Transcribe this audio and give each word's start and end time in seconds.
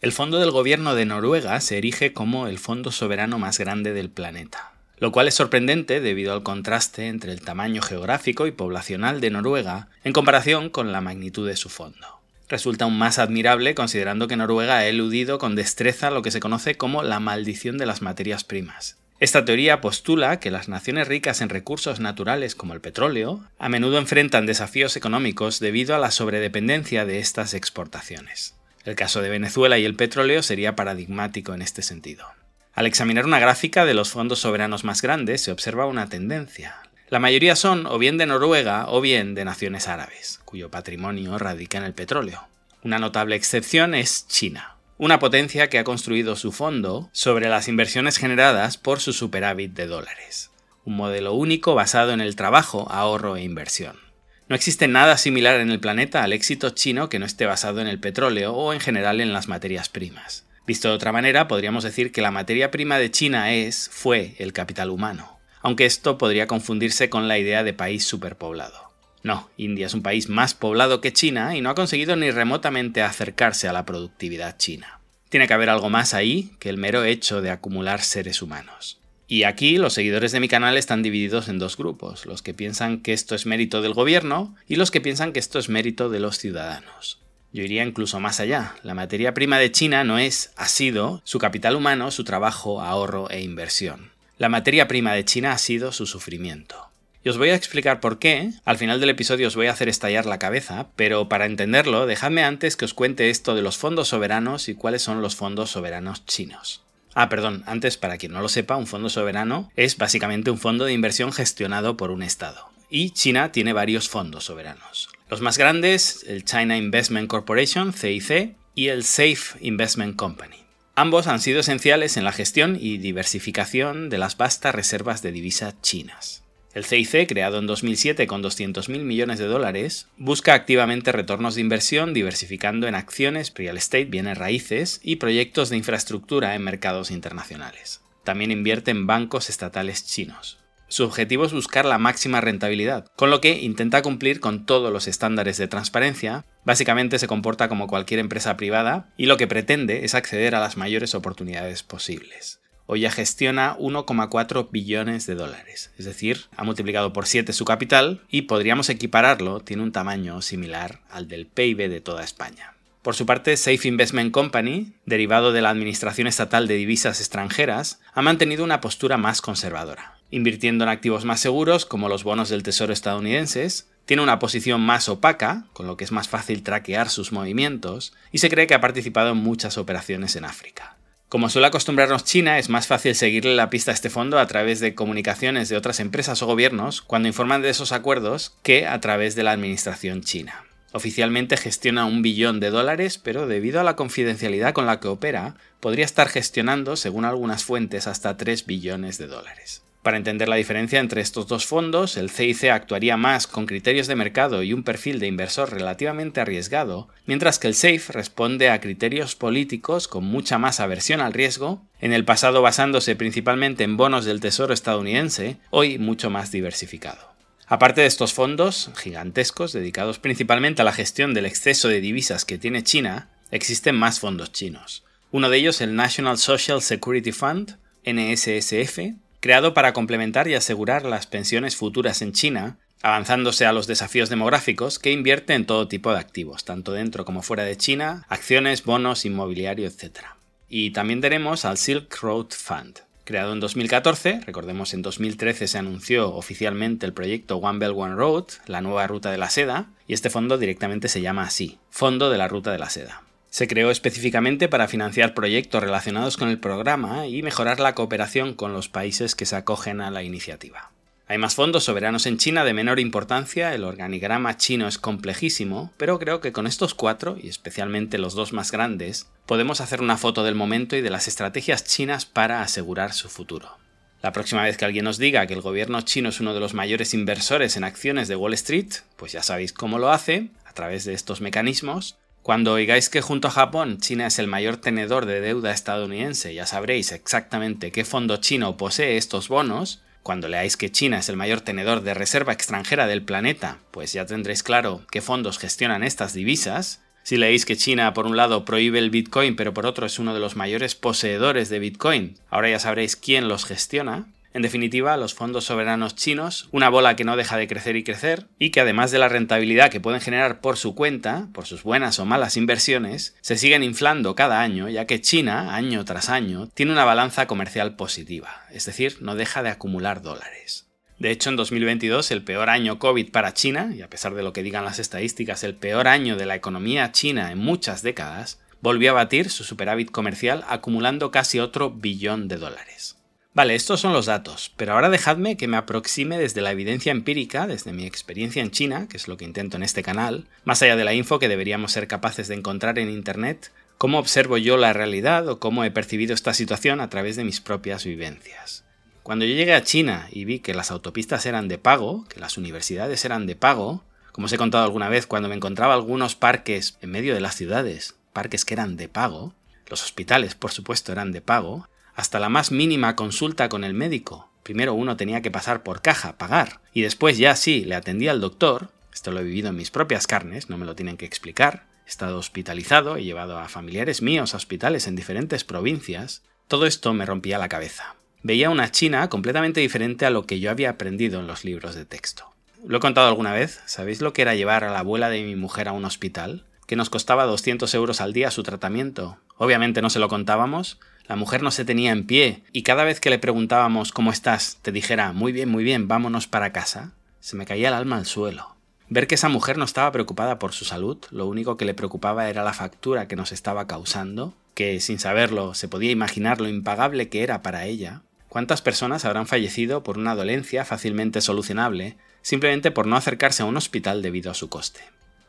El 0.00 0.12
fondo 0.12 0.38
del 0.38 0.52
gobierno 0.52 0.94
de 0.94 1.04
Noruega 1.04 1.60
se 1.60 1.76
erige 1.76 2.12
como 2.12 2.46
el 2.46 2.60
fondo 2.60 2.92
soberano 2.92 3.40
más 3.40 3.58
grande 3.58 3.92
del 3.92 4.10
planeta, 4.10 4.70
lo 4.98 5.10
cual 5.10 5.26
es 5.26 5.34
sorprendente 5.34 6.00
debido 6.00 6.32
al 6.32 6.44
contraste 6.44 7.08
entre 7.08 7.32
el 7.32 7.40
tamaño 7.40 7.82
geográfico 7.82 8.46
y 8.46 8.52
poblacional 8.52 9.20
de 9.20 9.30
Noruega 9.30 9.88
en 10.04 10.12
comparación 10.12 10.70
con 10.70 10.92
la 10.92 11.00
magnitud 11.00 11.48
de 11.48 11.56
su 11.56 11.68
fondo. 11.68 12.20
Resulta 12.48 12.84
aún 12.84 12.96
más 12.96 13.18
admirable 13.18 13.74
considerando 13.74 14.28
que 14.28 14.36
Noruega 14.36 14.76
ha 14.76 14.86
eludido 14.86 15.38
con 15.38 15.56
destreza 15.56 16.12
lo 16.12 16.22
que 16.22 16.30
se 16.30 16.38
conoce 16.38 16.76
como 16.76 17.02
la 17.02 17.18
maldición 17.18 17.76
de 17.76 17.86
las 17.86 18.00
materias 18.00 18.44
primas. 18.44 18.98
Esta 19.18 19.44
teoría 19.44 19.80
postula 19.80 20.38
que 20.38 20.52
las 20.52 20.68
naciones 20.68 21.08
ricas 21.08 21.40
en 21.40 21.48
recursos 21.48 21.98
naturales 21.98 22.54
como 22.54 22.72
el 22.72 22.80
petróleo 22.80 23.40
a 23.58 23.68
menudo 23.68 23.98
enfrentan 23.98 24.46
desafíos 24.46 24.96
económicos 24.96 25.58
debido 25.58 25.96
a 25.96 25.98
la 25.98 26.12
sobredependencia 26.12 27.04
de 27.04 27.18
estas 27.18 27.52
exportaciones. 27.52 28.54
El 28.88 28.94
caso 28.94 29.20
de 29.20 29.28
Venezuela 29.28 29.76
y 29.76 29.84
el 29.84 29.96
petróleo 29.96 30.42
sería 30.42 30.74
paradigmático 30.74 31.52
en 31.52 31.60
este 31.60 31.82
sentido. 31.82 32.24
Al 32.72 32.86
examinar 32.86 33.26
una 33.26 33.38
gráfica 33.38 33.84
de 33.84 33.92
los 33.92 34.08
fondos 34.08 34.38
soberanos 34.38 34.82
más 34.82 35.02
grandes 35.02 35.42
se 35.42 35.52
observa 35.52 35.84
una 35.84 36.08
tendencia. 36.08 36.76
La 37.10 37.18
mayoría 37.18 37.54
son 37.54 37.84
o 37.84 37.98
bien 37.98 38.16
de 38.16 38.24
Noruega 38.24 38.86
o 38.88 39.02
bien 39.02 39.34
de 39.34 39.44
naciones 39.44 39.88
árabes, 39.88 40.40
cuyo 40.46 40.70
patrimonio 40.70 41.36
radica 41.36 41.76
en 41.76 41.84
el 41.84 41.92
petróleo. 41.92 42.48
Una 42.82 42.98
notable 42.98 43.36
excepción 43.36 43.94
es 43.94 44.26
China, 44.26 44.78
una 44.96 45.18
potencia 45.18 45.68
que 45.68 45.78
ha 45.78 45.84
construido 45.84 46.34
su 46.34 46.50
fondo 46.50 47.10
sobre 47.12 47.50
las 47.50 47.68
inversiones 47.68 48.16
generadas 48.16 48.78
por 48.78 49.00
su 49.00 49.12
superávit 49.12 49.74
de 49.74 49.86
dólares. 49.86 50.50
Un 50.86 50.96
modelo 50.96 51.34
único 51.34 51.74
basado 51.74 52.12
en 52.12 52.22
el 52.22 52.36
trabajo, 52.36 52.90
ahorro 52.90 53.36
e 53.36 53.42
inversión. 53.42 54.07
No 54.48 54.56
existe 54.56 54.88
nada 54.88 55.18
similar 55.18 55.60
en 55.60 55.70
el 55.70 55.78
planeta 55.78 56.22
al 56.22 56.32
éxito 56.32 56.70
chino 56.70 57.10
que 57.10 57.18
no 57.18 57.26
esté 57.26 57.44
basado 57.44 57.82
en 57.82 57.86
el 57.86 58.00
petróleo 58.00 58.54
o 58.54 58.72
en 58.72 58.80
general 58.80 59.20
en 59.20 59.34
las 59.34 59.46
materias 59.46 59.90
primas. 59.90 60.46
Visto 60.66 60.88
de 60.88 60.94
otra 60.94 61.12
manera, 61.12 61.48
podríamos 61.48 61.84
decir 61.84 62.12
que 62.12 62.22
la 62.22 62.30
materia 62.30 62.70
prima 62.70 62.98
de 62.98 63.10
China 63.10 63.52
es, 63.52 63.90
fue, 63.92 64.34
el 64.38 64.54
capital 64.54 64.88
humano, 64.88 65.38
aunque 65.60 65.84
esto 65.84 66.16
podría 66.16 66.46
confundirse 66.46 67.10
con 67.10 67.28
la 67.28 67.38
idea 67.38 67.62
de 67.62 67.74
país 67.74 68.06
superpoblado. 68.06 68.90
No, 69.22 69.50
India 69.58 69.86
es 69.86 69.92
un 69.92 70.02
país 70.02 70.30
más 70.30 70.54
poblado 70.54 71.02
que 71.02 71.12
China 71.12 71.54
y 71.54 71.60
no 71.60 71.68
ha 71.68 71.74
conseguido 71.74 72.16
ni 72.16 72.30
remotamente 72.30 73.02
acercarse 73.02 73.68
a 73.68 73.74
la 73.74 73.84
productividad 73.84 74.56
china. 74.56 75.00
Tiene 75.28 75.46
que 75.46 75.52
haber 75.54 75.68
algo 75.68 75.90
más 75.90 76.14
ahí 76.14 76.52
que 76.58 76.70
el 76.70 76.78
mero 76.78 77.04
hecho 77.04 77.42
de 77.42 77.50
acumular 77.50 78.00
seres 78.00 78.40
humanos. 78.40 78.98
Y 79.30 79.42
aquí 79.42 79.76
los 79.76 79.92
seguidores 79.92 80.32
de 80.32 80.40
mi 80.40 80.48
canal 80.48 80.78
están 80.78 81.02
divididos 81.02 81.48
en 81.48 81.58
dos 81.58 81.76
grupos, 81.76 82.24
los 82.24 82.40
que 82.40 82.54
piensan 82.54 83.02
que 83.02 83.12
esto 83.12 83.34
es 83.34 83.44
mérito 83.44 83.82
del 83.82 83.92
gobierno 83.92 84.56
y 84.66 84.76
los 84.76 84.90
que 84.90 85.02
piensan 85.02 85.34
que 85.34 85.38
esto 85.38 85.58
es 85.58 85.68
mérito 85.68 86.08
de 86.08 86.18
los 86.18 86.38
ciudadanos. 86.38 87.20
Yo 87.52 87.62
iría 87.62 87.84
incluso 87.84 88.20
más 88.20 88.40
allá. 88.40 88.74
La 88.82 88.94
materia 88.94 89.34
prima 89.34 89.58
de 89.58 89.70
China 89.70 90.02
no 90.02 90.18
es, 90.18 90.52
ha 90.56 90.66
sido, 90.66 91.20
su 91.24 91.38
capital 91.38 91.76
humano, 91.76 92.10
su 92.10 92.24
trabajo, 92.24 92.80
ahorro 92.80 93.28
e 93.28 93.42
inversión. 93.42 94.12
La 94.38 94.48
materia 94.48 94.88
prima 94.88 95.12
de 95.12 95.26
China 95.26 95.52
ha 95.52 95.58
sido 95.58 95.92
su 95.92 96.06
sufrimiento. 96.06 96.88
Y 97.22 97.28
os 97.28 97.36
voy 97.36 97.50
a 97.50 97.54
explicar 97.54 98.00
por 98.00 98.18
qué. 98.18 98.52
Al 98.64 98.78
final 98.78 98.98
del 98.98 99.10
episodio 99.10 99.48
os 99.48 99.56
voy 99.56 99.66
a 99.66 99.72
hacer 99.72 99.90
estallar 99.90 100.24
la 100.24 100.38
cabeza, 100.38 100.88
pero 100.96 101.28
para 101.28 101.44
entenderlo, 101.44 102.06
dejadme 102.06 102.44
antes 102.44 102.76
que 102.76 102.86
os 102.86 102.94
cuente 102.94 103.28
esto 103.28 103.54
de 103.54 103.60
los 103.60 103.76
fondos 103.76 104.08
soberanos 104.08 104.70
y 104.70 104.74
cuáles 104.74 105.02
son 105.02 105.20
los 105.20 105.36
fondos 105.36 105.70
soberanos 105.70 106.24
chinos. 106.24 106.87
Ah, 107.20 107.28
perdón, 107.28 107.64
antes, 107.66 107.96
para 107.96 108.16
quien 108.16 108.30
no 108.30 108.40
lo 108.40 108.48
sepa, 108.48 108.76
un 108.76 108.86
fondo 108.86 109.10
soberano 109.10 109.72
es 109.74 109.96
básicamente 109.96 110.52
un 110.52 110.58
fondo 110.58 110.84
de 110.84 110.92
inversión 110.92 111.32
gestionado 111.32 111.96
por 111.96 112.12
un 112.12 112.22
Estado. 112.22 112.70
Y 112.90 113.10
China 113.10 113.50
tiene 113.50 113.72
varios 113.72 114.08
fondos 114.08 114.44
soberanos. 114.44 115.08
Los 115.28 115.40
más 115.40 115.58
grandes, 115.58 116.24
el 116.28 116.44
China 116.44 116.76
Investment 116.76 117.26
Corporation, 117.26 117.92
CIC, 117.92 118.54
y 118.76 118.86
el 118.86 119.02
Safe 119.02 119.58
Investment 119.60 120.14
Company. 120.14 120.58
Ambos 120.94 121.26
han 121.26 121.40
sido 121.40 121.58
esenciales 121.58 122.16
en 122.16 122.22
la 122.22 122.30
gestión 122.30 122.78
y 122.80 122.98
diversificación 122.98 124.10
de 124.10 124.18
las 124.18 124.36
vastas 124.36 124.76
reservas 124.76 125.20
de 125.20 125.32
divisas 125.32 125.74
chinas. 125.82 126.44
El 126.74 126.84
CIC, 126.84 127.28
creado 127.28 127.58
en 127.58 127.66
2007 127.66 128.26
con 128.26 128.42
200.000 128.42 129.00
millones 129.00 129.38
de 129.38 129.46
dólares, 129.46 130.08
busca 130.18 130.52
activamente 130.52 131.12
retornos 131.12 131.54
de 131.54 131.62
inversión 131.62 132.12
diversificando 132.12 132.86
en 132.86 132.94
acciones, 132.94 133.52
real 133.54 133.78
estate, 133.78 134.04
bienes 134.04 134.36
raíces 134.36 135.00
y 135.02 135.16
proyectos 135.16 135.70
de 135.70 135.78
infraestructura 135.78 136.54
en 136.54 136.62
mercados 136.62 137.10
internacionales. 137.10 138.02
También 138.22 138.50
invierte 138.50 138.90
en 138.90 139.06
bancos 139.06 139.48
estatales 139.48 140.06
chinos. 140.06 140.58
Su 140.88 141.04
objetivo 141.04 141.46
es 141.46 141.52
buscar 141.52 141.86
la 141.86 141.98
máxima 141.98 142.40
rentabilidad, 142.40 143.06
con 143.16 143.30
lo 143.30 143.40
que 143.40 143.60
intenta 143.60 144.02
cumplir 144.02 144.40
con 144.40 144.66
todos 144.66 144.92
los 144.92 145.08
estándares 145.08 145.56
de 145.56 145.68
transparencia, 145.68 146.44
básicamente 146.64 147.18
se 147.18 147.28
comporta 147.28 147.68
como 147.68 147.86
cualquier 147.86 148.20
empresa 148.20 148.56
privada 148.56 149.10
y 149.16 149.26
lo 149.26 149.38
que 149.38 149.46
pretende 149.46 150.04
es 150.04 150.14
acceder 150.14 150.54
a 150.54 150.60
las 150.60 150.76
mayores 150.76 151.14
oportunidades 151.14 151.82
posibles 151.82 152.60
hoy 152.90 153.00
ya 153.00 153.10
gestiona 153.10 153.76
1,4 153.76 154.70
billones 154.70 155.26
de 155.26 155.34
dólares, 155.34 155.92
es 155.98 156.06
decir, 156.06 156.46
ha 156.56 156.64
multiplicado 156.64 157.12
por 157.12 157.26
7 157.26 157.52
su 157.52 157.66
capital 157.66 158.22
y 158.30 158.42
podríamos 158.42 158.88
equipararlo, 158.88 159.60
tiene 159.60 159.82
un 159.82 159.92
tamaño 159.92 160.40
similar 160.40 161.00
al 161.10 161.28
del 161.28 161.46
PIB 161.46 161.90
de 161.90 162.00
toda 162.00 162.24
España. 162.24 162.72
Por 163.02 163.14
su 163.14 163.26
parte, 163.26 163.56
Safe 163.58 163.86
Investment 163.86 164.32
Company, 164.32 164.94
derivado 165.04 165.52
de 165.52 165.60
la 165.60 165.70
Administración 165.70 166.26
Estatal 166.26 166.66
de 166.66 166.74
Divisas 166.74 167.20
Extranjeras, 167.20 168.00
ha 168.12 168.22
mantenido 168.22 168.64
una 168.64 168.80
postura 168.80 169.18
más 169.18 169.42
conservadora, 169.42 170.18
invirtiendo 170.30 170.84
en 170.84 170.90
activos 170.90 171.24
más 171.24 171.40
seguros 171.40 171.84
como 171.84 172.08
los 172.08 172.24
bonos 172.24 172.48
del 172.48 172.62
Tesoro 172.62 172.92
estadounidenses, 172.92 173.88
tiene 174.06 174.22
una 174.22 174.38
posición 174.38 174.80
más 174.80 175.08
opaca, 175.08 175.66
con 175.74 175.86
lo 175.86 175.98
que 175.98 176.04
es 176.04 176.12
más 176.12 176.28
fácil 176.28 176.62
traquear 176.62 177.10
sus 177.10 177.32
movimientos, 177.32 178.14
y 178.32 178.38
se 178.38 178.48
cree 178.48 178.66
que 178.66 178.74
ha 178.74 178.80
participado 178.80 179.32
en 179.32 179.38
muchas 179.38 179.76
operaciones 179.76 180.34
en 180.36 180.46
África. 180.46 180.97
Como 181.28 181.50
suele 181.50 181.66
acostumbrarnos 181.66 182.24
China, 182.24 182.58
es 182.58 182.70
más 182.70 182.86
fácil 182.86 183.14
seguirle 183.14 183.54
la 183.54 183.68
pista 183.68 183.90
a 183.90 183.94
este 183.94 184.08
fondo 184.08 184.38
a 184.38 184.46
través 184.46 184.80
de 184.80 184.94
comunicaciones 184.94 185.68
de 185.68 185.76
otras 185.76 186.00
empresas 186.00 186.42
o 186.42 186.46
gobiernos 186.46 187.02
cuando 187.02 187.28
informan 187.28 187.60
de 187.60 187.68
esos 187.68 187.92
acuerdos 187.92 188.56
que 188.62 188.86
a 188.86 188.98
través 189.00 189.34
de 189.34 189.42
la 189.42 189.52
administración 189.52 190.22
china. 190.22 190.64
Oficialmente 190.92 191.58
gestiona 191.58 192.06
un 192.06 192.22
billón 192.22 192.60
de 192.60 192.70
dólares, 192.70 193.18
pero 193.18 193.46
debido 193.46 193.78
a 193.78 193.84
la 193.84 193.94
confidencialidad 193.94 194.72
con 194.72 194.86
la 194.86 195.00
que 195.00 195.08
opera, 195.08 195.54
podría 195.80 196.06
estar 196.06 196.30
gestionando, 196.30 196.96
según 196.96 197.26
algunas 197.26 197.62
fuentes, 197.62 198.06
hasta 198.06 198.38
3 198.38 198.64
billones 198.64 199.18
de 199.18 199.26
dólares. 199.26 199.82
Para 200.08 200.16
entender 200.16 200.48
la 200.48 200.56
diferencia 200.56 201.00
entre 201.00 201.20
estos 201.20 201.48
dos 201.48 201.66
fondos, 201.66 202.16
el 202.16 202.30
CIC 202.30 202.70
actuaría 202.70 203.18
más 203.18 203.46
con 203.46 203.66
criterios 203.66 204.06
de 204.06 204.16
mercado 204.16 204.62
y 204.62 204.72
un 204.72 204.82
perfil 204.82 205.20
de 205.20 205.26
inversor 205.26 205.70
relativamente 205.70 206.40
arriesgado, 206.40 207.08
mientras 207.26 207.58
que 207.58 207.68
el 207.68 207.74
SAFE 207.74 208.14
responde 208.14 208.70
a 208.70 208.80
criterios 208.80 209.34
políticos 209.36 210.08
con 210.08 210.24
mucha 210.24 210.56
más 210.56 210.80
aversión 210.80 211.20
al 211.20 211.34
riesgo, 211.34 211.82
en 212.00 212.14
el 212.14 212.24
pasado 212.24 212.62
basándose 212.62 213.16
principalmente 213.16 213.84
en 213.84 213.98
bonos 213.98 214.24
del 214.24 214.40
Tesoro 214.40 214.72
estadounidense, 214.72 215.58
hoy 215.68 215.98
mucho 215.98 216.30
más 216.30 216.52
diversificado. 216.52 217.34
Aparte 217.66 218.00
de 218.00 218.06
estos 218.06 218.32
fondos 218.32 218.90
gigantescos 218.96 219.74
dedicados 219.74 220.18
principalmente 220.18 220.80
a 220.80 220.86
la 220.86 220.94
gestión 220.94 221.34
del 221.34 221.44
exceso 221.44 221.88
de 221.88 222.00
divisas 222.00 222.46
que 222.46 222.56
tiene 222.56 222.82
China, 222.82 223.28
existen 223.50 223.94
más 223.94 224.20
fondos 224.20 224.52
chinos. 224.52 225.04
Uno 225.32 225.50
de 225.50 225.58
ellos 225.58 225.82
el 225.82 225.96
National 225.96 226.38
Social 226.38 226.80
Security 226.80 227.32
Fund, 227.32 227.76
NSSF, 228.06 229.18
creado 229.40 229.74
para 229.74 229.92
complementar 229.92 230.48
y 230.48 230.54
asegurar 230.54 231.04
las 231.04 231.26
pensiones 231.26 231.76
futuras 231.76 232.22
en 232.22 232.32
China, 232.32 232.78
avanzándose 233.02 233.66
a 233.66 233.72
los 233.72 233.86
desafíos 233.86 234.28
demográficos, 234.28 234.98
que 234.98 235.12
invierte 235.12 235.54
en 235.54 235.66
todo 235.66 235.88
tipo 235.88 236.12
de 236.12 236.18
activos, 236.18 236.64
tanto 236.64 236.92
dentro 236.92 237.24
como 237.24 237.42
fuera 237.42 237.64
de 237.64 237.76
China, 237.76 238.26
acciones, 238.28 238.84
bonos, 238.84 239.24
inmobiliario, 239.24 239.86
etc. 239.86 240.20
Y 240.68 240.90
también 240.90 241.20
tenemos 241.20 241.64
al 241.64 241.78
Silk 241.78 242.16
Road 242.20 242.48
Fund. 242.50 243.00
Creado 243.24 243.52
en 243.52 243.60
2014, 243.60 244.40
recordemos 244.46 244.94
en 244.94 245.02
2013 245.02 245.68
se 245.68 245.78
anunció 245.78 246.34
oficialmente 246.34 247.04
el 247.04 247.12
proyecto 247.12 247.58
One 247.58 247.78
Belt 247.78 247.94
One 247.94 248.14
Road, 248.14 248.46
la 248.66 248.80
nueva 248.80 249.06
ruta 249.06 249.30
de 249.30 249.36
la 249.36 249.50
seda, 249.50 249.90
y 250.06 250.14
este 250.14 250.30
fondo 250.30 250.56
directamente 250.56 251.08
se 251.08 251.20
llama 251.20 251.42
así, 251.42 251.78
Fondo 251.90 252.30
de 252.30 252.38
la 252.38 252.48
Ruta 252.48 252.72
de 252.72 252.78
la 252.78 252.88
Seda. 252.88 253.22
Se 253.50 253.66
creó 253.66 253.90
específicamente 253.90 254.68
para 254.68 254.88
financiar 254.88 255.34
proyectos 255.34 255.82
relacionados 255.82 256.36
con 256.36 256.48
el 256.48 256.58
programa 256.58 257.26
y 257.26 257.42
mejorar 257.42 257.80
la 257.80 257.94
cooperación 257.94 258.54
con 258.54 258.72
los 258.72 258.88
países 258.88 259.34
que 259.34 259.46
se 259.46 259.56
acogen 259.56 260.00
a 260.00 260.10
la 260.10 260.22
iniciativa. 260.22 260.90
Hay 261.30 261.36
más 261.36 261.54
fondos 261.54 261.84
soberanos 261.84 262.24
en 262.24 262.38
China 262.38 262.64
de 262.64 262.72
menor 262.72 262.98
importancia, 262.98 263.74
el 263.74 263.84
organigrama 263.84 264.56
chino 264.56 264.88
es 264.88 264.96
complejísimo, 264.96 265.92
pero 265.98 266.18
creo 266.18 266.40
que 266.40 266.52
con 266.52 266.66
estos 266.66 266.94
cuatro, 266.94 267.36
y 267.38 267.48
especialmente 267.48 268.16
los 268.16 268.34
dos 268.34 268.54
más 268.54 268.72
grandes, 268.72 269.28
podemos 269.44 269.82
hacer 269.82 270.00
una 270.00 270.16
foto 270.16 270.42
del 270.42 270.54
momento 270.54 270.96
y 270.96 271.02
de 271.02 271.10
las 271.10 271.28
estrategias 271.28 271.84
chinas 271.84 272.24
para 272.24 272.62
asegurar 272.62 273.12
su 273.12 273.28
futuro. 273.28 273.76
La 274.22 274.32
próxima 274.32 274.62
vez 274.62 274.78
que 274.78 274.86
alguien 274.86 275.04
nos 275.04 275.18
diga 275.18 275.46
que 275.46 275.52
el 275.52 275.60
gobierno 275.60 276.00
chino 276.00 276.30
es 276.30 276.40
uno 276.40 276.54
de 276.54 276.60
los 276.60 276.72
mayores 276.72 277.12
inversores 277.12 277.76
en 277.76 277.84
acciones 277.84 278.28
de 278.28 278.36
Wall 278.36 278.54
Street, 278.54 278.88
pues 279.16 279.32
ya 279.32 279.42
sabéis 279.42 279.74
cómo 279.74 279.98
lo 279.98 280.10
hace, 280.10 280.48
a 280.64 280.72
través 280.72 281.04
de 281.04 281.12
estos 281.12 281.42
mecanismos, 281.42 282.16
cuando 282.48 282.72
oigáis 282.72 283.10
que 283.10 283.20
junto 283.20 283.48
a 283.48 283.50
Japón 283.50 283.98
China 283.98 284.26
es 284.26 284.38
el 284.38 284.46
mayor 284.46 284.78
tenedor 284.78 285.26
de 285.26 285.42
deuda 285.42 285.70
estadounidense, 285.70 286.54
ya 286.54 286.64
sabréis 286.64 287.12
exactamente 287.12 287.92
qué 287.92 288.06
fondo 288.06 288.38
chino 288.38 288.78
posee 288.78 289.18
estos 289.18 289.48
bonos. 289.48 290.00
Cuando 290.22 290.48
leáis 290.48 290.78
que 290.78 290.90
China 290.90 291.18
es 291.18 291.28
el 291.28 291.36
mayor 291.36 291.60
tenedor 291.60 292.00
de 292.00 292.14
reserva 292.14 292.54
extranjera 292.54 293.06
del 293.06 293.22
planeta, 293.22 293.80
pues 293.90 294.14
ya 294.14 294.24
tendréis 294.24 294.62
claro 294.62 295.02
qué 295.10 295.20
fondos 295.20 295.58
gestionan 295.58 296.02
estas 296.02 296.32
divisas. 296.32 297.02
Si 297.22 297.36
leéis 297.36 297.66
que 297.66 297.76
China, 297.76 298.14
por 298.14 298.24
un 298.24 298.38
lado, 298.38 298.64
prohíbe 298.64 298.98
el 298.98 299.10
Bitcoin, 299.10 299.54
pero 299.54 299.74
por 299.74 299.84
otro 299.84 300.06
es 300.06 300.18
uno 300.18 300.32
de 300.32 300.40
los 300.40 300.56
mayores 300.56 300.94
poseedores 300.94 301.68
de 301.68 301.80
Bitcoin, 301.80 302.38
ahora 302.48 302.70
ya 302.70 302.78
sabréis 302.78 303.14
quién 303.14 303.48
los 303.48 303.66
gestiona. 303.66 304.24
En 304.54 304.62
definitiva, 304.62 305.16
los 305.16 305.34
fondos 305.34 305.64
soberanos 305.64 306.14
chinos, 306.14 306.68
una 306.72 306.88
bola 306.88 307.16
que 307.16 307.24
no 307.24 307.36
deja 307.36 307.56
de 307.56 307.68
crecer 307.68 307.96
y 307.96 308.04
crecer, 308.04 308.46
y 308.58 308.70
que 308.70 308.80
además 308.80 309.10
de 309.10 309.18
la 309.18 309.28
rentabilidad 309.28 309.90
que 309.90 310.00
pueden 310.00 310.20
generar 310.20 310.60
por 310.60 310.76
su 310.76 310.94
cuenta, 310.94 311.48
por 311.52 311.66
sus 311.66 311.82
buenas 311.82 312.18
o 312.18 312.24
malas 312.24 312.56
inversiones, 312.56 313.36
se 313.42 313.58
siguen 313.58 313.82
inflando 313.82 314.34
cada 314.34 314.60
año, 314.60 314.88
ya 314.88 315.04
que 315.04 315.20
China, 315.20 315.74
año 315.74 316.04
tras 316.04 316.30
año, 316.30 316.68
tiene 316.72 316.92
una 316.92 317.04
balanza 317.04 317.46
comercial 317.46 317.96
positiva, 317.96 318.62
es 318.72 318.86
decir, 318.86 319.18
no 319.20 319.34
deja 319.34 319.62
de 319.62 319.70
acumular 319.70 320.22
dólares. 320.22 320.88
De 321.18 321.30
hecho, 321.32 321.50
en 321.50 321.56
2022, 321.56 322.30
el 322.30 322.44
peor 322.44 322.70
año 322.70 322.98
COVID 322.98 323.32
para 323.32 323.52
China, 323.52 323.92
y 323.94 324.02
a 324.02 324.08
pesar 324.08 324.34
de 324.34 324.44
lo 324.44 324.52
que 324.52 324.62
digan 324.62 324.84
las 324.84 325.00
estadísticas, 325.00 325.64
el 325.64 325.74
peor 325.74 326.06
año 326.06 326.36
de 326.36 326.46
la 326.46 326.54
economía 326.54 327.10
china 327.12 327.50
en 327.50 327.58
muchas 327.58 328.02
décadas, 328.02 328.60
volvió 328.80 329.10
a 329.10 329.14
batir 329.14 329.50
su 329.50 329.64
superávit 329.64 330.10
comercial 330.10 330.64
acumulando 330.68 331.32
casi 331.32 331.58
otro 331.58 331.90
billón 331.90 332.46
de 332.46 332.56
dólares. 332.56 333.17
Vale, 333.58 333.74
estos 333.74 333.98
son 333.98 334.12
los 334.12 334.26
datos, 334.26 334.70
pero 334.76 334.92
ahora 334.92 335.10
dejadme 335.10 335.56
que 335.56 335.66
me 335.66 335.76
aproxime 335.76 336.38
desde 336.38 336.60
la 336.60 336.70
evidencia 336.70 337.10
empírica, 337.10 337.66
desde 337.66 337.92
mi 337.92 338.06
experiencia 338.06 338.62
en 338.62 338.70
China, 338.70 339.08
que 339.10 339.16
es 339.16 339.26
lo 339.26 339.36
que 339.36 339.44
intento 339.44 339.76
en 339.76 339.82
este 339.82 340.04
canal, 340.04 340.46
más 340.62 340.80
allá 340.80 340.94
de 340.94 341.02
la 341.02 341.12
info 341.12 341.40
que 341.40 341.48
deberíamos 341.48 341.90
ser 341.90 342.06
capaces 342.06 342.46
de 342.46 342.54
encontrar 342.54 343.00
en 343.00 343.10
Internet, 343.10 343.72
cómo 343.96 344.20
observo 344.20 344.58
yo 344.58 344.76
la 344.76 344.92
realidad 344.92 345.48
o 345.48 345.58
cómo 345.58 345.82
he 345.82 345.90
percibido 345.90 346.34
esta 346.34 346.54
situación 346.54 347.00
a 347.00 347.10
través 347.10 347.34
de 347.34 347.42
mis 347.42 347.60
propias 347.60 348.04
vivencias. 348.04 348.84
Cuando 349.24 349.44
yo 349.44 349.56
llegué 349.56 349.74
a 349.74 349.82
China 349.82 350.28
y 350.30 350.44
vi 350.44 350.60
que 350.60 350.72
las 350.72 350.92
autopistas 350.92 351.44
eran 351.44 351.66
de 351.66 351.78
pago, 351.78 352.26
que 352.28 352.38
las 352.38 352.58
universidades 352.58 353.24
eran 353.24 353.46
de 353.46 353.56
pago, 353.56 354.04
como 354.30 354.44
os 354.44 354.52
he 354.52 354.56
contado 354.56 354.84
alguna 354.84 355.08
vez, 355.08 355.26
cuando 355.26 355.48
me 355.48 355.56
encontraba 355.56 355.94
algunos 355.94 356.36
parques 356.36 356.96
en 357.02 357.10
medio 357.10 357.34
de 357.34 357.40
las 357.40 357.56
ciudades, 357.56 358.14
parques 358.32 358.64
que 358.64 358.74
eran 358.74 358.96
de 358.96 359.08
pago, 359.08 359.52
los 359.88 360.04
hospitales 360.04 360.54
por 360.54 360.70
supuesto 360.70 361.10
eran 361.10 361.32
de 361.32 361.40
pago, 361.40 361.88
hasta 362.18 362.40
la 362.40 362.48
más 362.48 362.72
mínima 362.72 363.14
consulta 363.14 363.68
con 363.68 363.84
el 363.84 363.94
médico. 363.94 364.50
Primero 364.64 364.92
uno 364.92 365.16
tenía 365.16 365.40
que 365.40 365.52
pasar 365.52 365.84
por 365.84 366.02
caja, 366.02 366.36
pagar, 366.36 366.80
y 366.92 367.02
después 367.02 367.38
ya 367.38 367.54
sí, 367.54 367.84
le 367.84 367.94
atendía 367.94 368.32
al 368.32 368.40
doctor, 368.40 368.90
esto 369.14 369.30
lo 369.30 369.38
he 369.38 369.44
vivido 369.44 369.68
en 369.68 369.76
mis 369.76 369.92
propias 369.92 370.26
carnes, 370.26 370.68
no 370.68 370.76
me 370.76 370.84
lo 370.84 370.96
tienen 370.96 371.16
que 371.16 371.26
explicar, 371.26 371.84
he 372.06 372.08
estado 372.08 372.36
hospitalizado, 372.36 373.16
he 373.16 373.22
llevado 373.22 373.60
a 373.60 373.68
familiares 373.68 374.20
míos 374.20 374.52
a 374.52 374.56
hospitales 374.56 375.06
en 375.06 375.14
diferentes 375.14 375.62
provincias, 375.62 376.42
todo 376.66 376.86
esto 376.86 377.14
me 377.14 377.24
rompía 377.24 377.56
la 377.56 377.68
cabeza. 377.68 378.16
Veía 378.42 378.68
una 378.68 378.90
China 378.90 379.28
completamente 379.28 379.80
diferente 379.80 380.26
a 380.26 380.30
lo 380.30 380.44
que 380.44 380.58
yo 380.58 380.72
había 380.72 380.90
aprendido 380.90 381.38
en 381.38 381.46
los 381.46 381.64
libros 381.64 381.94
de 381.94 382.04
texto. 382.04 382.52
Lo 382.84 382.96
he 382.96 383.00
contado 383.00 383.28
alguna 383.28 383.52
vez, 383.52 383.80
¿sabéis 383.86 384.20
lo 384.22 384.32
que 384.32 384.42
era 384.42 384.56
llevar 384.56 384.82
a 384.82 384.90
la 384.90 384.98
abuela 384.98 385.30
de 385.30 385.44
mi 385.44 385.54
mujer 385.54 385.86
a 385.86 385.92
un 385.92 386.04
hospital? 386.04 386.64
Que 386.88 386.96
nos 386.96 387.10
costaba 387.10 387.44
200 387.44 387.94
euros 387.94 388.20
al 388.20 388.32
día 388.32 388.50
su 388.50 388.64
tratamiento. 388.64 389.38
Obviamente 389.56 390.02
no 390.02 390.10
se 390.10 390.18
lo 390.18 390.28
contábamos, 390.28 390.98
la 391.28 391.36
mujer 391.36 391.62
no 391.62 391.70
se 391.70 391.84
tenía 391.84 392.10
en 392.10 392.26
pie 392.26 392.64
y 392.72 392.82
cada 392.82 393.04
vez 393.04 393.20
que 393.20 393.28
le 393.30 393.38
preguntábamos 393.38 394.12
¿cómo 394.12 394.32
estás? 394.32 394.78
te 394.80 394.92
dijera 394.92 395.32
muy 395.32 395.52
bien, 395.52 395.68
muy 395.68 395.84
bien, 395.84 396.08
vámonos 396.08 396.46
para 396.48 396.72
casa, 396.72 397.12
se 397.38 397.54
me 397.54 397.66
caía 397.66 397.88
el 397.88 397.94
alma 397.94 398.16
al 398.16 398.26
suelo. 398.26 398.74
Ver 399.10 399.26
que 399.26 399.36
esa 399.36 399.48
mujer 399.48 399.76
no 399.78 399.84
estaba 399.84 400.10
preocupada 400.10 400.58
por 400.58 400.72
su 400.72 400.84
salud, 400.84 401.18
lo 401.30 401.46
único 401.46 401.76
que 401.76 401.84
le 401.84 401.94
preocupaba 401.94 402.48
era 402.48 402.64
la 402.64 402.72
factura 402.72 403.28
que 403.28 403.36
nos 403.36 403.52
estaba 403.52 403.86
causando, 403.86 404.54
que 404.74 405.00
sin 405.00 405.18
saberlo 405.18 405.74
se 405.74 405.88
podía 405.88 406.10
imaginar 406.10 406.60
lo 406.60 406.68
impagable 406.68 407.28
que 407.28 407.42
era 407.42 407.62
para 407.62 407.84
ella. 407.84 408.22
¿Cuántas 408.48 408.80
personas 408.80 409.26
habrán 409.26 409.46
fallecido 409.46 410.02
por 410.02 410.16
una 410.16 410.34
dolencia 410.34 410.84
fácilmente 410.84 411.42
solucionable 411.42 412.16
simplemente 412.40 412.90
por 412.90 413.06
no 413.06 413.16
acercarse 413.16 413.62
a 413.62 413.66
un 413.66 413.76
hospital 413.76 414.22
debido 414.22 414.50
a 414.50 414.54
su 414.54 414.70
coste? 414.70 415.00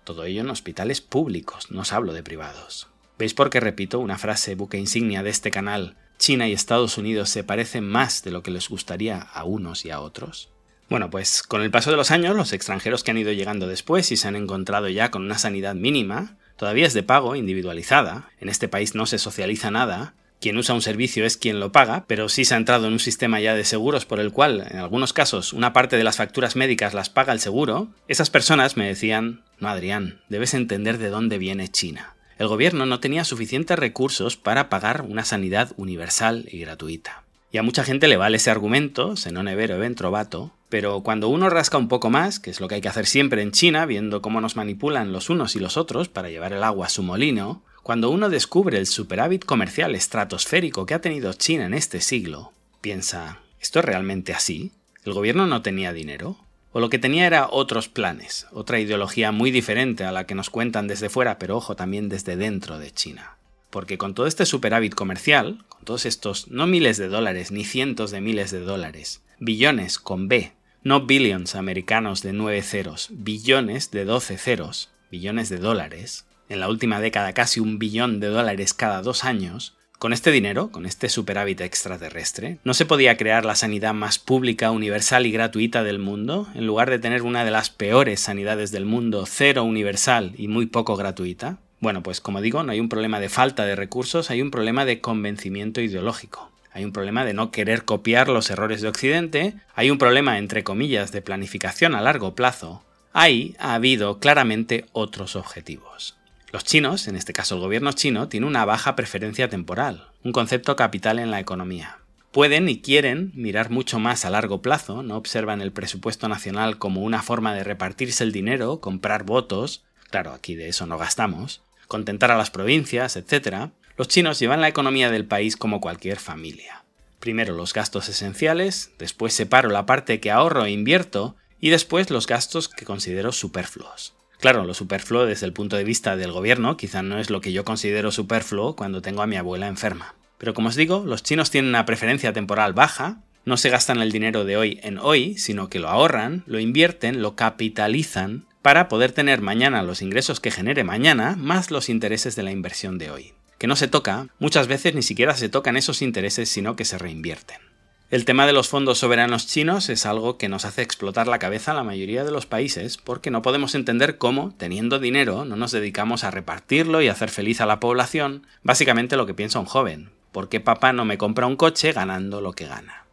Todo 0.04 0.26
ello 0.26 0.42
en 0.42 0.50
hospitales 0.50 1.00
públicos, 1.00 1.72
no 1.72 1.81
os 1.81 1.94
hablo 1.94 2.14
de 2.14 2.24
privados. 2.24 2.90
¿Veis 3.19 3.33
por 3.33 3.50
qué 3.50 3.60
repito 3.60 4.00
una 4.00 4.18
frase 4.18 4.56
buque 4.56 4.77
insignia 4.77 5.24
de 5.24 5.30
este 5.30 5.51
canal? 5.51 5.98
China 6.18 6.48
y 6.48 6.54
Estados 6.54 6.98
Unidos 6.98 7.30
se 7.30 7.44
parecen 7.44 7.86
más 7.86 8.24
de 8.24 8.31
lo 8.31 8.44
que 8.44 8.50
les 8.50 8.69
gustaría 8.69 9.19
a 9.19 9.44
unos 9.44 9.83
y 9.83 9.89
a 9.89 10.00
otros. 10.00 10.48
Bueno, 10.89 11.10
pues 11.10 11.44
con 11.44 11.62
el 11.62 11.69
paso 11.69 11.92
de 11.92 11.98
los 11.98 12.12
años, 12.12 12.33
los 12.33 12.54
extranjeros 12.54 13.04
que 13.04 13.12
han 13.12 13.18
ido 13.18 13.33
llegando 13.33 13.68
después 13.68 14.13
y 14.13 14.16
se 14.16 14.30
han 14.30 14.38
encontrado 14.38 14.88
ya 14.88 15.12
con 15.12 15.25
una 15.25 15.38
sanidad 15.38 15.75
mínima, 15.75 16.38
todavía 16.56 16.88
es 16.88 16.94
de 16.94 17.04
pago, 17.04 17.36
individualizada, 17.36 18.30
en 18.39 18.48
este 18.48 18.69
país 18.69 18.95
no 18.95 19.06
se 19.06 19.18
socializa 19.18 19.69
nada, 19.69 20.13
quien 20.39 20.57
usa 20.57 20.74
un 20.74 20.81
servicio 20.81 21.25
es 21.25 21.36
quien 21.36 21.60
lo 21.60 21.74
paga, 21.74 22.06
pero 22.07 22.30
sí 22.30 22.45
se 22.45 22.54
ha 22.54 22.57
entrado 22.57 22.88
en 22.88 22.94
un 22.94 23.00
sistema 23.00 23.42
ya 23.42 23.54
de 23.54 23.66
seguros 23.66 24.06
por 24.06 24.21
el 24.21 24.31
cual, 24.31 24.66
en 24.71 24.77
algunos 24.80 25.12
casos, 25.12 25.51
una 25.51 25.74
parte 25.74 25.98
de 25.98 26.06
las 26.06 26.16
facturas 26.16 26.56
médicas 26.56 26.94
las 26.94 27.10
paga 27.10 27.33
el 27.33 27.42
seguro, 27.42 27.89
esas 28.07 28.30
personas 28.30 28.77
me 28.77 28.88
decían, 28.88 29.44
no 29.60 29.68
Adrián, 29.68 30.21
debes 30.30 30.54
entender 30.54 30.98
de 30.98 31.10
dónde 31.10 31.38
viene 31.38 31.68
China 31.68 32.16
el 32.40 32.48
gobierno 32.48 32.86
no 32.86 33.02
tenía 33.02 33.26
suficientes 33.26 33.78
recursos 33.78 34.38
para 34.38 34.70
pagar 34.70 35.02
una 35.02 35.26
sanidad 35.26 35.74
universal 35.76 36.48
y 36.50 36.60
gratuita. 36.60 37.24
Y 37.52 37.58
a 37.58 37.64
mucha 37.64 37.84
gente 37.84 38.08
le 38.08 38.16
vale 38.16 38.38
ese 38.38 38.50
argumento, 38.50 39.18
se 39.18 39.32
non 39.36 39.52
vero 39.52 39.76
e 39.76 39.90
trovato, 39.92 40.56
pero 40.70 41.02
cuando 41.04 41.28
uno 41.28 41.50
rasca 41.50 41.78
un 41.78 41.90
poco 41.90 42.10
más, 42.10 42.40
que 42.40 42.50
es 42.50 42.62
lo 42.62 42.70
que 42.70 42.76
hay 42.76 42.82
que 42.82 42.88
hacer 42.88 43.08
siempre 43.08 43.42
en 43.42 43.52
China, 43.52 43.86
viendo 43.86 44.22
cómo 44.22 44.40
nos 44.40 44.56
manipulan 44.56 45.12
los 45.12 45.30
unos 45.30 45.58
y 45.58 45.60
los 45.60 45.76
otros 45.76 46.08
para 46.08 46.30
llevar 46.30 46.54
el 46.54 46.64
agua 46.64 46.86
a 46.86 46.90
su 46.90 47.04
molino, 47.04 47.62
cuando 47.84 48.10
uno 48.10 48.30
descubre 48.30 48.78
el 48.78 48.88
superávit 48.88 49.44
comercial 49.44 49.94
estratosférico 49.94 50.86
que 50.86 50.94
ha 50.94 51.02
tenido 51.02 51.34
China 51.34 51.66
en 51.66 51.74
este 51.74 52.00
siglo, 52.00 52.54
piensa, 52.80 53.40
¿esto 53.60 53.80
es 53.80 53.86
realmente 53.86 54.32
así? 54.32 54.72
¿El 55.04 55.12
gobierno 55.12 55.46
no 55.46 55.62
tenía 55.62 55.92
dinero? 55.92 56.38
O 56.71 56.80
lo 56.80 56.89
que 56.89 57.00
tenía 57.00 57.25
era 57.25 57.48
otros 57.50 57.89
planes, 57.89 58.45
otra 58.51 58.80
ideología 58.80 59.31
muy 59.31 59.50
diferente 59.50 60.04
a 60.04 60.12
la 60.12 60.25
que 60.25 60.36
nos 60.36 60.50
cuentan 60.50 60.88
desde 60.88 61.10
fuera, 61.10 61.39
pero 61.39 61.57
ojo 61.57 61.75
también 61.75 62.10
desde 62.10 62.36
dentro 62.36 62.77
de 62.77 62.92
China. 62.92 63.38
Porque 63.69 63.98
con 63.98 64.13
todo 64.13 64.27
este 64.27 64.45
superávit 64.45 64.94
comercial, 64.94 65.66
con 65.68 65.83
todos 65.83 66.06
estos 66.06 66.48
no 66.50 66.68
miles 66.68 66.98
de 66.98 67.07
dólares 67.07 67.51
ni 67.51 67.66
cientos 67.66 68.12
de 68.12 68.21
miles 68.21 68.51
de 68.51 68.60
dólares, 68.60 69.24
billones 69.39 69.98
con 69.98 70.27
B, 70.27 70.54
no 70.83 71.06
billions 71.06 71.56
americanos 71.56 72.21
de 72.21 72.33
9 72.33 72.62
ceros, 72.62 73.10
billones 73.12 73.92
de 73.92 74.06
12 74.06 74.38
ceros, 74.38 74.92
billones 75.12 75.50
de 75.50 75.57
dólares, 75.57 76.25
en 76.50 76.60
la 76.60 76.69
última 76.69 77.01
década 77.01 77.33
casi 77.33 77.60
un 77.60 77.80
billón 77.80 78.19
de 78.19 78.27
dólares 78.27 78.74
cada 78.74 79.01
dos 79.01 79.24
años, 79.24 79.75
con 80.00 80.13
este 80.13 80.31
dinero, 80.31 80.72
con 80.72 80.86
este 80.86 81.10
superávit 81.10 81.60
extraterrestre, 81.60 82.57
¿no 82.63 82.74
se 82.74 82.86
podía 82.86 83.18
crear 83.18 83.44
la 83.44 83.56
sanidad 83.56 83.94
más 83.94 84.18
pública, 84.18 84.72
universal 84.72 85.25
y 85.25 85.31
gratuita 85.31 85.84
del 85.84 86.00
mundo, 86.00 86.48
en 86.56 86.66
lugar 86.66 86.90
de 86.90 87.00
tener 87.00 87.22
una 87.22 87.44
de 87.44 87.51
las 87.51 87.69
peores 87.69 88.22
sanidades 88.22 88.72
del 88.72 88.86
mundo, 88.86 89.25
cero 89.28 89.66
universal 89.66 90.31
y 90.38 90.48
muy 90.48 90.68
poco 90.68 90.96
gratuita? 90.96 91.57
Bueno, 91.81 92.01
pues 92.01 92.22
como 92.22 92.40
digo, 92.40 92.63
no 92.63 92.72
hay 92.72 92.80
un 92.80 92.88
problema 92.88 93.19
de 93.19 93.28
falta 93.28 93.66
de 93.66 93.75
recursos, 93.75 94.31
hay 94.31 94.42
un 94.42 94.51
problema 94.51 94.86
de 94.86 95.01
convencimiento 95.01 95.81
ideológico. 95.81 96.50
Hay 96.71 96.85
un 96.85 96.94
problema 96.94 97.26
de 97.26 97.33
no 97.33 97.52
querer 97.52 97.83
copiar 97.83 98.30
los 98.30 98.50
errores 98.50 98.81
de 98.81 98.88
Occidente, 98.88 99.56
hay 99.76 99.92
un 99.92 99.97
problema, 99.97 100.38
entre 100.38 100.64
comillas, 100.64 101.12
de 101.12 101.21
planificación 101.21 101.94
a 101.94 102.02
largo 102.02 102.35
plazo. 102.35 102.83
Ahí 103.12 103.56
ha 103.59 103.74
habido 103.74 104.19
claramente 104.19 104.85
otros 104.94 105.35
objetivos. 105.35 106.19
Los 106.52 106.64
chinos, 106.64 107.08
en 107.08 107.16
este 107.16 107.34
caso 107.34 107.56
el 107.56 107.62
gobierno 107.62 107.92
chino, 107.92 108.28
tiene 108.28 108.48
una 108.48 108.66
baja 108.66 108.96
preferencia 108.96 109.50
temporal, 109.50 110.08
un 110.24 110.32
concepto 110.32 110.76
capital 110.76 111.20
en 111.20 111.30
la 111.30 111.40
economía. 111.40 112.00
Pueden 112.32 112.70
y 112.70 112.82
quieren 112.82 113.32
mirar 113.36 113.70
mucho 113.70 114.00
más 114.00 114.26
a 114.26 114.32
largo 114.32 114.62
plazo, 114.62 115.04
no 115.04 115.16
observan 115.16 115.62
el 115.62 115.72
presupuesto 115.72 116.28
nacional 116.28 116.78
como 116.78 117.02
una 117.02 117.22
forma 117.22 117.54
de 117.54 117.64
repartirse 117.64 118.24
el 118.24 118.32
dinero, 118.32 118.80
comprar 118.80 119.24
votos, 119.24 119.84
claro, 120.10 120.32
aquí 120.32 120.56
de 120.56 120.70
eso 120.70 120.88
no 120.88 120.98
gastamos, 120.98 121.62
contentar 121.88 122.32
a 122.32 122.38
las 122.38 122.50
provincias, 122.50 123.16
etc. 123.16 123.72
Los 123.96 124.08
chinos 124.08 124.40
llevan 124.40 124.62
la 124.62 124.68
economía 124.68 125.12
del 125.12 125.26
país 125.26 125.56
como 125.56 125.82
cualquier 125.82 126.18
familia. 126.18 126.84
Primero 127.20 127.54
los 127.54 127.74
gastos 127.74 128.10
esenciales, 128.10 128.92
después 128.98 129.34
separo 129.34 129.70
la 129.70 129.86
parte 129.86 130.20
que 130.20 130.32
ahorro 130.32 130.66
e 130.66 130.72
invierto, 130.72 131.36
y 131.60 131.70
después 131.70 132.10
los 132.10 132.26
gastos 132.26 132.70
que 132.70 132.86
considero 132.86 133.34
superfluos. 133.34 134.14
Claro, 134.40 134.64
lo 134.64 134.74
superfluo 134.74 135.26
desde 135.26 135.46
el 135.46 135.54
punto 135.54 135.76
de 135.76 135.84
vista 135.84 136.16
del 136.16 136.31
gobierno 136.31 136.78
quizá 136.78 137.02
no 137.02 137.19
es 137.19 137.30
lo 137.30 137.42
que 137.42 137.52
yo 137.52 137.66
considero 137.66 138.12
superfluo 138.12 138.76
cuando 138.76 139.02
tengo 139.02 139.22
a 139.22 139.28
mi 139.28 139.36
abuela 139.36 139.68
enferma. 139.68 140.16
Pero 140.38 140.54
como 140.54 140.69
os 140.69 140.76
digo, 140.76 141.04
los 141.06 141.24
chinos 141.24 141.52
tienen 141.52 141.69
una 141.69 141.86
preferencia 141.86 142.31
temporal 142.31 142.72
baja, 142.72 143.22
no 143.44 143.58
se 143.58 143.69
gastan 143.69 144.00
el 144.00 144.14
dinero 144.14 144.46
de 144.46 144.56
hoy 144.56 144.80
en 144.81 144.98
hoy, 144.98 145.38
sino 145.38 145.69
que 145.69 145.80
lo 145.80 145.90
ahorran, 145.90 146.44
lo 146.46 146.60
invierten, 146.60 147.22
lo 147.22 147.36
capitalizan 147.36 148.46
para 148.62 148.88
poder 148.88 149.12
tener 149.12 149.42
mañana 149.42 149.84
los 149.84 150.02
ingresos 150.02 150.40
que 150.40 150.52
genere 150.52 150.86
mañana 150.86 151.36
más 151.38 151.69
los 151.69 151.90
intereses 151.90 152.38
de 152.38 152.44
la 152.44 152.52
inversión 152.52 152.98
de 152.98 153.12
hoy. 153.12 153.34
Que 153.58 153.68
no 153.68 153.76
se 153.76 153.90
toca, 153.90 154.28
muchas 154.40 154.68
veces 154.68 154.96
ni 154.96 155.02
siquiera 155.02 155.36
se 155.36 155.50
tocan 155.50 155.76
esos 155.76 156.02
intereses, 156.02 156.48
sino 156.48 156.78
que 156.78 156.86
se 156.86 156.98
reinvierten. 156.98 157.69
El 158.11 158.25
tema 158.25 158.47
de 158.47 158.54
los 158.54 158.68
fondos 158.68 158.97
soberanos 158.97 159.45
chinos 159.45 159.87
es 159.87 160.07
algo 160.07 160.39
que 160.39 160.49
nos 160.49 160.66
hace 160.66 160.81
explotar 160.81 161.28
la 161.28 161.37
cabeza 161.37 161.73
a 161.73 161.75
la 161.75 161.83
mayoría 161.83 162.23
de 162.23 162.31
los 162.31 162.47
países 162.47 162.97
porque 162.97 163.30
no 163.30 163.44
podemos 163.44 163.75
entender 163.75 164.18
cómo, 164.18 164.51
teniendo 164.57 164.97
dinero, 164.97 165.45
no 165.45 165.56
nos 165.56 165.71
dedicamos 165.71 166.23
a 166.23 166.31
repartirlo 166.31 167.04
y 167.04 167.07
hacer 167.07 167.30
feliz 167.30 167.61
a 167.61 167.68
la 167.68 167.80
población, 167.80 168.47
básicamente 168.63 169.16
lo 169.16 169.28
que 169.28 169.35
piensa 169.35 169.59
un 169.59 169.68
joven. 169.68 170.09
¿Por 170.31 170.49
qué 170.49 170.59
papá 170.59 170.92
no 170.92 171.06
me 171.06 171.19
compra 171.19 171.45
un 171.45 171.56
coche 171.56 171.92
ganando 171.92 172.42
lo 172.42 172.54
que 172.54 172.66
gana? 172.66 173.06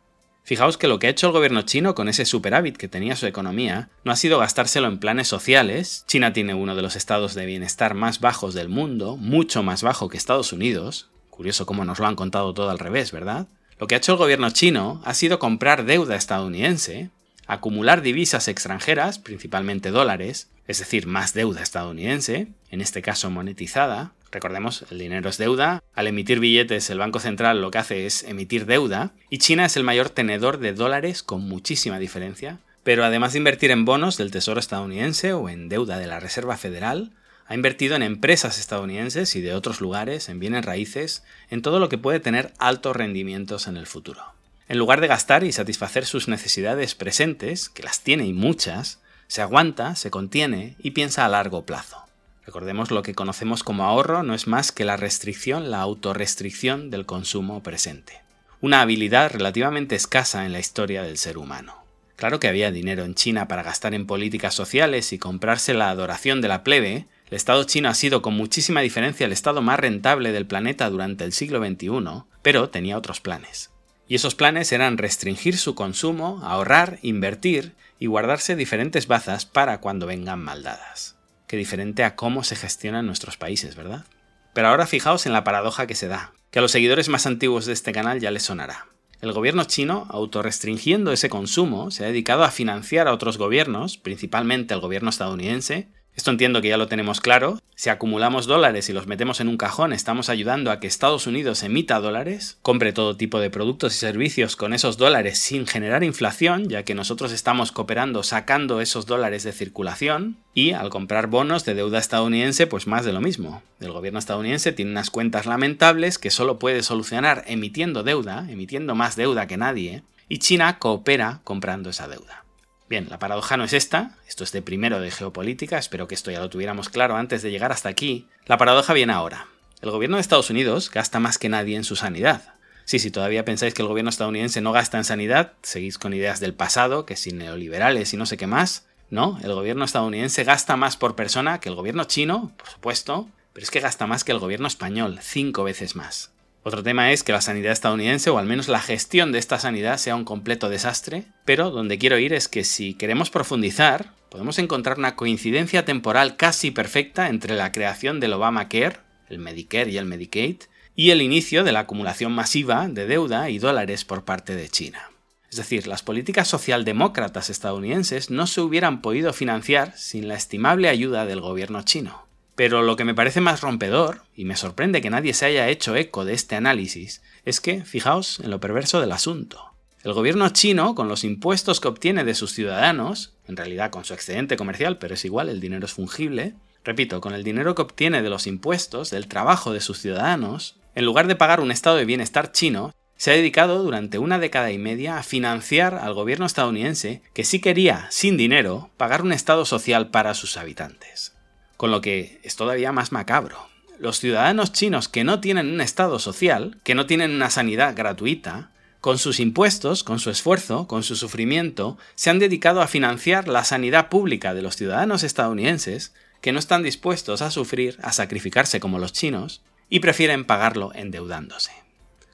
Fijaos 0.44 0.78
que 0.78 0.88
lo 0.88 0.98
que 0.98 1.08
ha 1.08 1.10
hecho 1.10 1.26
el 1.26 1.34
gobierno 1.34 1.60
chino 1.60 1.94
con 1.94 2.08
ese 2.08 2.24
superávit 2.24 2.78
que 2.78 2.88
tenía 2.88 3.16
su 3.16 3.26
economía 3.26 3.90
no 4.02 4.12
ha 4.12 4.16
sido 4.16 4.38
gastárselo 4.38 4.86
en 4.86 4.98
planes 4.98 5.28
sociales. 5.28 6.04
China 6.06 6.32
tiene 6.32 6.54
uno 6.54 6.74
de 6.74 6.80
los 6.80 6.96
estados 6.96 7.34
de 7.34 7.44
bienestar 7.44 7.92
más 7.92 8.20
bajos 8.20 8.54
del 8.54 8.70
mundo, 8.70 9.18
mucho 9.18 9.62
más 9.62 9.82
bajo 9.82 10.08
que 10.08 10.16
Estados 10.16 10.54
Unidos. 10.54 11.10
Curioso 11.28 11.66
cómo 11.66 11.84
nos 11.84 11.98
lo 11.98 12.06
han 12.06 12.16
contado 12.16 12.54
todo 12.54 12.70
al 12.70 12.78
revés, 12.78 13.12
¿verdad? 13.12 13.46
Lo 13.78 13.86
que 13.86 13.94
ha 13.94 13.98
hecho 13.98 14.12
el 14.12 14.18
gobierno 14.18 14.50
chino 14.50 15.02
ha 15.04 15.12
sido 15.12 15.38
comprar 15.38 15.84
deuda 15.84 16.16
estadounidense, 16.16 17.10
acumular 17.46 18.00
divisas 18.00 18.48
extranjeras, 18.48 19.18
principalmente 19.18 19.90
dólares, 19.90 20.48
es 20.66 20.78
decir, 20.78 21.06
más 21.06 21.34
deuda 21.34 21.62
estadounidense, 21.62 22.48
en 22.70 22.80
este 22.80 23.02
caso 23.02 23.30
monetizada. 23.30 24.12
Recordemos, 24.32 24.84
el 24.90 24.98
dinero 24.98 25.28
es 25.28 25.38
deuda. 25.38 25.82
Al 25.94 26.06
emitir 26.06 26.40
billetes, 26.40 26.90
el 26.90 26.98
Banco 26.98 27.20
Central 27.20 27.60
lo 27.60 27.70
que 27.70 27.78
hace 27.78 28.06
es 28.06 28.24
emitir 28.24 28.66
deuda. 28.66 29.12
Y 29.30 29.38
China 29.38 29.66
es 29.66 29.76
el 29.76 29.84
mayor 29.84 30.10
tenedor 30.10 30.58
de 30.58 30.72
dólares 30.72 31.22
con 31.22 31.42
muchísima 31.42 31.98
diferencia. 31.98 32.58
Pero 32.82 33.04
además 33.04 33.32
de 33.32 33.38
invertir 33.38 33.70
en 33.70 33.84
bonos 33.84 34.16
del 34.16 34.30
Tesoro 34.30 34.58
estadounidense 34.58 35.32
o 35.32 35.48
en 35.48 35.68
deuda 35.68 35.98
de 35.98 36.06
la 36.06 36.18
Reserva 36.20 36.56
Federal, 36.56 37.12
ha 37.48 37.54
invertido 37.54 37.94
en 37.94 38.02
empresas 38.02 38.58
estadounidenses 38.58 39.36
y 39.36 39.40
de 39.40 39.54
otros 39.54 39.80
lugares, 39.80 40.28
en 40.28 40.40
bienes 40.40 40.64
raíces, 40.64 41.22
en 41.48 41.62
todo 41.62 41.78
lo 41.78 41.88
que 41.88 41.98
puede 41.98 42.20
tener 42.20 42.52
altos 42.58 42.96
rendimientos 42.96 43.68
en 43.68 43.76
el 43.76 43.86
futuro. 43.86 44.22
En 44.68 44.78
lugar 44.78 45.00
de 45.00 45.06
gastar 45.06 45.44
y 45.44 45.52
satisfacer 45.52 46.06
sus 46.06 46.26
necesidades 46.26 46.96
presentes, 46.96 47.68
que 47.68 47.84
las 47.84 48.00
tiene 48.02 48.26
y 48.26 48.32
muchas, 48.32 49.00
se 49.28 49.42
aguanta, 49.42 49.94
se 49.94 50.10
contiene 50.10 50.74
y 50.80 50.90
piensa 50.90 51.24
a 51.24 51.28
largo 51.28 51.64
plazo. 51.64 52.04
Recordemos 52.44 52.90
lo 52.90 53.02
que 53.02 53.14
conocemos 53.14 53.62
como 53.62 53.84
ahorro 53.84 54.22
no 54.22 54.34
es 54.34 54.46
más 54.46 54.72
que 54.72 54.84
la 54.84 54.96
restricción, 54.96 55.70
la 55.70 55.80
autorrestricción 55.80 56.90
del 56.90 57.06
consumo 57.06 57.62
presente. 57.62 58.20
Una 58.60 58.80
habilidad 58.80 59.32
relativamente 59.32 59.94
escasa 59.94 60.46
en 60.46 60.52
la 60.52 60.60
historia 60.60 61.02
del 61.02 61.18
ser 61.18 61.38
humano. 61.38 61.74
Claro 62.16 62.40
que 62.40 62.48
había 62.48 62.70
dinero 62.70 63.04
en 63.04 63.14
China 63.14 63.46
para 63.46 63.62
gastar 63.62 63.94
en 63.94 64.06
políticas 64.06 64.54
sociales 64.54 65.12
y 65.12 65.18
comprarse 65.18 65.74
la 65.74 65.90
adoración 65.90 66.40
de 66.40 66.48
la 66.48 66.64
plebe, 66.64 67.06
el 67.28 67.34
Estado 67.34 67.64
chino 67.64 67.88
ha 67.88 67.94
sido 67.94 68.22
con 68.22 68.34
muchísima 68.34 68.80
diferencia 68.80 69.26
el 69.26 69.32
Estado 69.32 69.60
más 69.60 69.80
rentable 69.80 70.30
del 70.32 70.46
planeta 70.46 70.88
durante 70.90 71.24
el 71.24 71.32
siglo 71.32 71.58
XXI, 71.58 72.24
pero 72.42 72.70
tenía 72.70 72.96
otros 72.96 73.20
planes. 73.20 73.70
Y 74.06 74.14
esos 74.14 74.36
planes 74.36 74.70
eran 74.70 74.98
restringir 74.98 75.56
su 75.56 75.74
consumo, 75.74 76.40
ahorrar, 76.44 77.00
invertir 77.02 77.74
y 77.98 78.06
guardarse 78.06 78.54
diferentes 78.54 79.08
bazas 79.08 79.44
para 79.44 79.80
cuando 79.80 80.06
vengan 80.06 80.38
maldadas. 80.38 81.16
Qué 81.48 81.56
diferente 81.56 82.04
a 82.04 82.14
cómo 82.14 82.44
se 82.44 82.54
gestionan 82.54 83.06
nuestros 83.06 83.36
países, 83.36 83.74
¿verdad? 83.74 84.04
Pero 84.52 84.68
ahora 84.68 84.86
fijaos 84.86 85.26
en 85.26 85.32
la 85.32 85.42
paradoja 85.42 85.88
que 85.88 85.96
se 85.96 86.06
da, 86.06 86.32
que 86.52 86.60
a 86.60 86.62
los 86.62 86.70
seguidores 86.70 87.08
más 87.08 87.26
antiguos 87.26 87.66
de 87.66 87.72
este 87.72 87.90
canal 87.92 88.20
ya 88.20 88.30
les 88.30 88.44
sonará. 88.44 88.86
El 89.20 89.32
gobierno 89.32 89.64
chino, 89.64 90.06
autorrestringiendo 90.10 91.10
ese 91.10 91.28
consumo, 91.28 91.90
se 91.90 92.04
ha 92.04 92.08
dedicado 92.08 92.44
a 92.44 92.50
financiar 92.50 93.08
a 93.08 93.12
otros 93.12 93.38
gobiernos, 93.38 93.98
principalmente 93.98 94.74
el 94.74 94.80
gobierno 94.80 95.10
estadounidense, 95.10 95.88
esto 96.16 96.30
entiendo 96.30 96.62
que 96.62 96.68
ya 96.68 96.78
lo 96.78 96.88
tenemos 96.88 97.20
claro. 97.20 97.60
Si 97.74 97.90
acumulamos 97.90 98.46
dólares 98.46 98.88
y 98.88 98.94
los 98.94 99.06
metemos 99.06 99.40
en 99.40 99.48
un 99.48 99.58
cajón, 99.58 99.92
estamos 99.92 100.30
ayudando 100.30 100.70
a 100.70 100.80
que 100.80 100.86
Estados 100.86 101.26
Unidos 101.26 101.62
emita 101.62 102.00
dólares, 102.00 102.56
compre 102.62 102.94
todo 102.94 103.18
tipo 103.18 103.38
de 103.38 103.50
productos 103.50 103.94
y 103.94 103.98
servicios 103.98 104.56
con 104.56 104.72
esos 104.72 104.96
dólares 104.96 105.38
sin 105.38 105.66
generar 105.66 106.02
inflación, 106.02 106.70
ya 106.70 106.84
que 106.84 106.94
nosotros 106.94 107.32
estamos 107.32 107.70
cooperando 107.70 108.22
sacando 108.22 108.80
esos 108.80 109.04
dólares 109.04 109.42
de 109.42 109.52
circulación, 109.52 110.38
y 110.54 110.72
al 110.72 110.88
comprar 110.88 111.26
bonos 111.26 111.66
de 111.66 111.74
deuda 111.74 111.98
estadounidense, 111.98 112.66
pues 112.66 112.86
más 112.86 113.04
de 113.04 113.12
lo 113.12 113.20
mismo. 113.20 113.62
El 113.78 113.92
gobierno 113.92 114.18
estadounidense 114.18 114.72
tiene 114.72 114.92
unas 114.92 115.10
cuentas 115.10 115.44
lamentables 115.44 116.18
que 116.18 116.30
solo 116.30 116.58
puede 116.58 116.82
solucionar 116.82 117.44
emitiendo 117.46 118.02
deuda, 118.02 118.46
emitiendo 118.48 118.94
más 118.94 119.16
deuda 119.16 119.46
que 119.46 119.58
nadie, 119.58 120.02
y 120.30 120.38
China 120.38 120.78
coopera 120.78 121.40
comprando 121.44 121.90
esa 121.90 122.08
deuda. 122.08 122.45
Bien, 122.88 123.08
la 123.10 123.18
paradoja 123.18 123.56
no 123.56 123.64
es 123.64 123.72
esta, 123.72 124.16
esto 124.28 124.44
es 124.44 124.52
de 124.52 124.62
primero 124.62 125.00
de 125.00 125.10
geopolítica, 125.10 125.76
espero 125.76 126.06
que 126.06 126.14
esto 126.14 126.30
ya 126.30 126.38
lo 126.38 126.50
tuviéramos 126.50 126.88
claro 126.88 127.16
antes 127.16 127.42
de 127.42 127.50
llegar 127.50 127.72
hasta 127.72 127.88
aquí. 127.88 128.28
La 128.46 128.58
paradoja 128.58 128.92
viene 128.92 129.12
ahora. 129.12 129.48
El 129.82 129.90
gobierno 129.90 130.16
de 130.16 130.20
Estados 130.20 130.50
Unidos 130.50 130.90
gasta 130.90 131.18
más 131.18 131.36
que 131.36 131.48
nadie 131.48 131.76
en 131.76 131.82
su 131.82 131.96
sanidad. 131.96 132.54
Sí, 132.84 133.00
si 133.00 133.10
todavía 133.10 133.44
pensáis 133.44 133.74
que 133.74 133.82
el 133.82 133.88
gobierno 133.88 134.10
estadounidense 134.10 134.60
no 134.60 134.70
gasta 134.70 134.98
en 134.98 135.04
sanidad, 135.04 135.54
seguís 135.62 135.98
con 135.98 136.14
ideas 136.14 136.38
del 136.38 136.54
pasado, 136.54 137.04
que 137.04 137.16
sin 137.16 137.38
neoliberales 137.38 138.14
y 138.14 138.16
no 138.16 138.24
sé 138.24 138.36
qué 138.36 138.46
más. 138.46 138.86
No, 139.10 139.40
el 139.42 139.52
gobierno 139.52 139.84
estadounidense 139.84 140.44
gasta 140.44 140.76
más 140.76 140.96
por 140.96 141.16
persona 141.16 141.58
que 141.58 141.68
el 141.68 141.74
gobierno 141.74 142.04
chino, 142.04 142.52
por 142.56 142.68
supuesto, 142.68 143.28
pero 143.52 143.64
es 143.64 143.72
que 143.72 143.80
gasta 143.80 144.06
más 144.06 144.22
que 144.22 144.30
el 144.30 144.38
gobierno 144.38 144.68
español, 144.68 145.18
cinco 145.20 145.64
veces 145.64 145.96
más. 145.96 146.30
Otro 146.66 146.82
tema 146.82 147.12
es 147.12 147.22
que 147.22 147.30
la 147.30 147.40
sanidad 147.40 147.70
estadounidense, 147.70 148.28
o 148.28 148.38
al 148.38 148.46
menos 148.46 148.66
la 148.66 148.80
gestión 148.80 149.30
de 149.30 149.38
esta 149.38 149.60
sanidad, 149.60 149.98
sea 149.98 150.16
un 150.16 150.24
completo 150.24 150.68
desastre, 150.68 151.22
pero 151.44 151.70
donde 151.70 151.96
quiero 151.96 152.18
ir 152.18 152.32
es 152.32 152.48
que 152.48 152.64
si 152.64 152.94
queremos 152.94 153.30
profundizar, 153.30 154.14
podemos 154.30 154.58
encontrar 154.58 154.98
una 154.98 155.14
coincidencia 155.14 155.84
temporal 155.84 156.36
casi 156.36 156.72
perfecta 156.72 157.28
entre 157.28 157.54
la 157.54 157.70
creación 157.70 158.18
del 158.18 158.32
Obamacare, 158.32 158.96
el 159.28 159.38
Medicare 159.38 159.92
y 159.92 159.96
el 159.96 160.06
Medicaid, 160.06 160.56
y 160.96 161.10
el 161.10 161.22
inicio 161.22 161.62
de 161.62 161.70
la 161.70 161.78
acumulación 161.78 162.32
masiva 162.32 162.88
de 162.88 163.06
deuda 163.06 163.48
y 163.48 163.60
dólares 163.60 164.04
por 164.04 164.24
parte 164.24 164.56
de 164.56 164.68
China. 164.68 165.12
Es 165.48 165.58
decir, 165.58 165.86
las 165.86 166.02
políticas 166.02 166.48
socialdemócratas 166.48 167.48
estadounidenses 167.48 168.28
no 168.28 168.48
se 168.48 168.60
hubieran 168.60 169.02
podido 169.02 169.32
financiar 169.32 169.96
sin 169.96 170.26
la 170.26 170.34
estimable 170.34 170.88
ayuda 170.88 171.26
del 171.26 171.40
gobierno 171.40 171.82
chino. 171.82 172.25
Pero 172.56 172.82
lo 172.82 172.96
que 172.96 173.04
me 173.04 173.14
parece 173.14 173.42
más 173.42 173.60
rompedor, 173.60 174.22
y 174.34 174.46
me 174.46 174.56
sorprende 174.56 175.02
que 175.02 175.10
nadie 175.10 175.34
se 175.34 175.44
haya 175.44 175.68
hecho 175.68 175.94
eco 175.94 176.24
de 176.24 176.32
este 176.32 176.56
análisis, 176.56 177.22
es 177.44 177.60
que, 177.60 177.84
fijaos 177.84 178.40
en 178.40 178.50
lo 178.50 178.60
perverso 178.60 178.98
del 178.98 179.12
asunto. 179.12 179.72
El 180.02 180.14
gobierno 180.14 180.48
chino, 180.48 180.94
con 180.94 181.06
los 181.06 181.22
impuestos 181.22 181.80
que 181.80 181.88
obtiene 181.88 182.24
de 182.24 182.34
sus 182.34 182.54
ciudadanos, 182.54 183.34
en 183.46 183.56
realidad 183.56 183.90
con 183.90 184.04
su 184.04 184.14
excedente 184.14 184.56
comercial, 184.56 184.98
pero 184.98 185.14
es 185.14 185.24
igual, 185.26 185.50
el 185.50 185.60
dinero 185.60 185.84
es 185.84 185.92
fungible, 185.92 186.54
repito, 186.82 187.20
con 187.20 187.34
el 187.34 187.44
dinero 187.44 187.74
que 187.74 187.82
obtiene 187.82 188.22
de 188.22 188.30
los 188.30 188.46
impuestos, 188.46 189.10
del 189.10 189.28
trabajo 189.28 189.72
de 189.72 189.80
sus 189.80 189.98
ciudadanos, 189.98 190.76
en 190.94 191.04
lugar 191.04 191.26
de 191.26 191.36
pagar 191.36 191.60
un 191.60 191.70
estado 191.70 191.96
de 191.96 192.06
bienestar 192.06 192.52
chino, 192.52 192.94
se 193.18 193.32
ha 193.32 193.34
dedicado 193.34 193.82
durante 193.82 194.18
una 194.18 194.38
década 194.38 194.72
y 194.72 194.78
media 194.78 195.18
a 195.18 195.22
financiar 195.22 195.94
al 195.94 196.14
gobierno 196.14 196.46
estadounidense 196.46 197.22
que 197.34 197.44
sí 197.44 197.60
quería, 197.60 198.06
sin 198.10 198.38
dinero, 198.38 198.90
pagar 198.96 199.22
un 199.22 199.32
estado 199.32 199.66
social 199.66 200.10
para 200.10 200.32
sus 200.32 200.56
habitantes. 200.56 201.35
Con 201.76 201.90
lo 201.90 202.00
que 202.00 202.40
es 202.42 202.56
todavía 202.56 202.92
más 202.92 203.12
macabro. 203.12 203.68
Los 203.98 204.18
ciudadanos 204.18 204.72
chinos 204.72 205.08
que 205.08 205.24
no 205.24 205.40
tienen 205.40 205.68
un 205.68 205.80
estado 205.80 206.18
social, 206.18 206.78
que 206.84 206.94
no 206.94 207.06
tienen 207.06 207.34
una 207.34 207.50
sanidad 207.50 207.94
gratuita, 207.96 208.70
con 209.00 209.18
sus 209.18 209.40
impuestos, 209.40 210.02
con 210.02 210.18
su 210.18 210.30
esfuerzo, 210.30 210.86
con 210.88 211.02
su 211.02 211.16
sufrimiento, 211.16 211.96
se 212.14 212.30
han 212.30 212.38
dedicado 212.38 212.82
a 212.82 212.88
financiar 212.88 213.46
la 213.46 213.64
sanidad 213.64 214.08
pública 214.08 214.52
de 214.52 214.62
los 214.62 214.76
ciudadanos 214.76 215.22
estadounidenses 215.22 216.12
que 216.40 216.52
no 216.52 216.58
están 216.58 216.82
dispuestos 216.82 217.42
a 217.42 217.50
sufrir, 217.50 217.98
a 218.02 218.12
sacrificarse 218.12 218.80
como 218.80 218.98
los 218.98 219.12
chinos, 219.12 219.62
y 219.88 220.00
prefieren 220.00 220.44
pagarlo 220.44 220.92
endeudándose. 220.94 221.72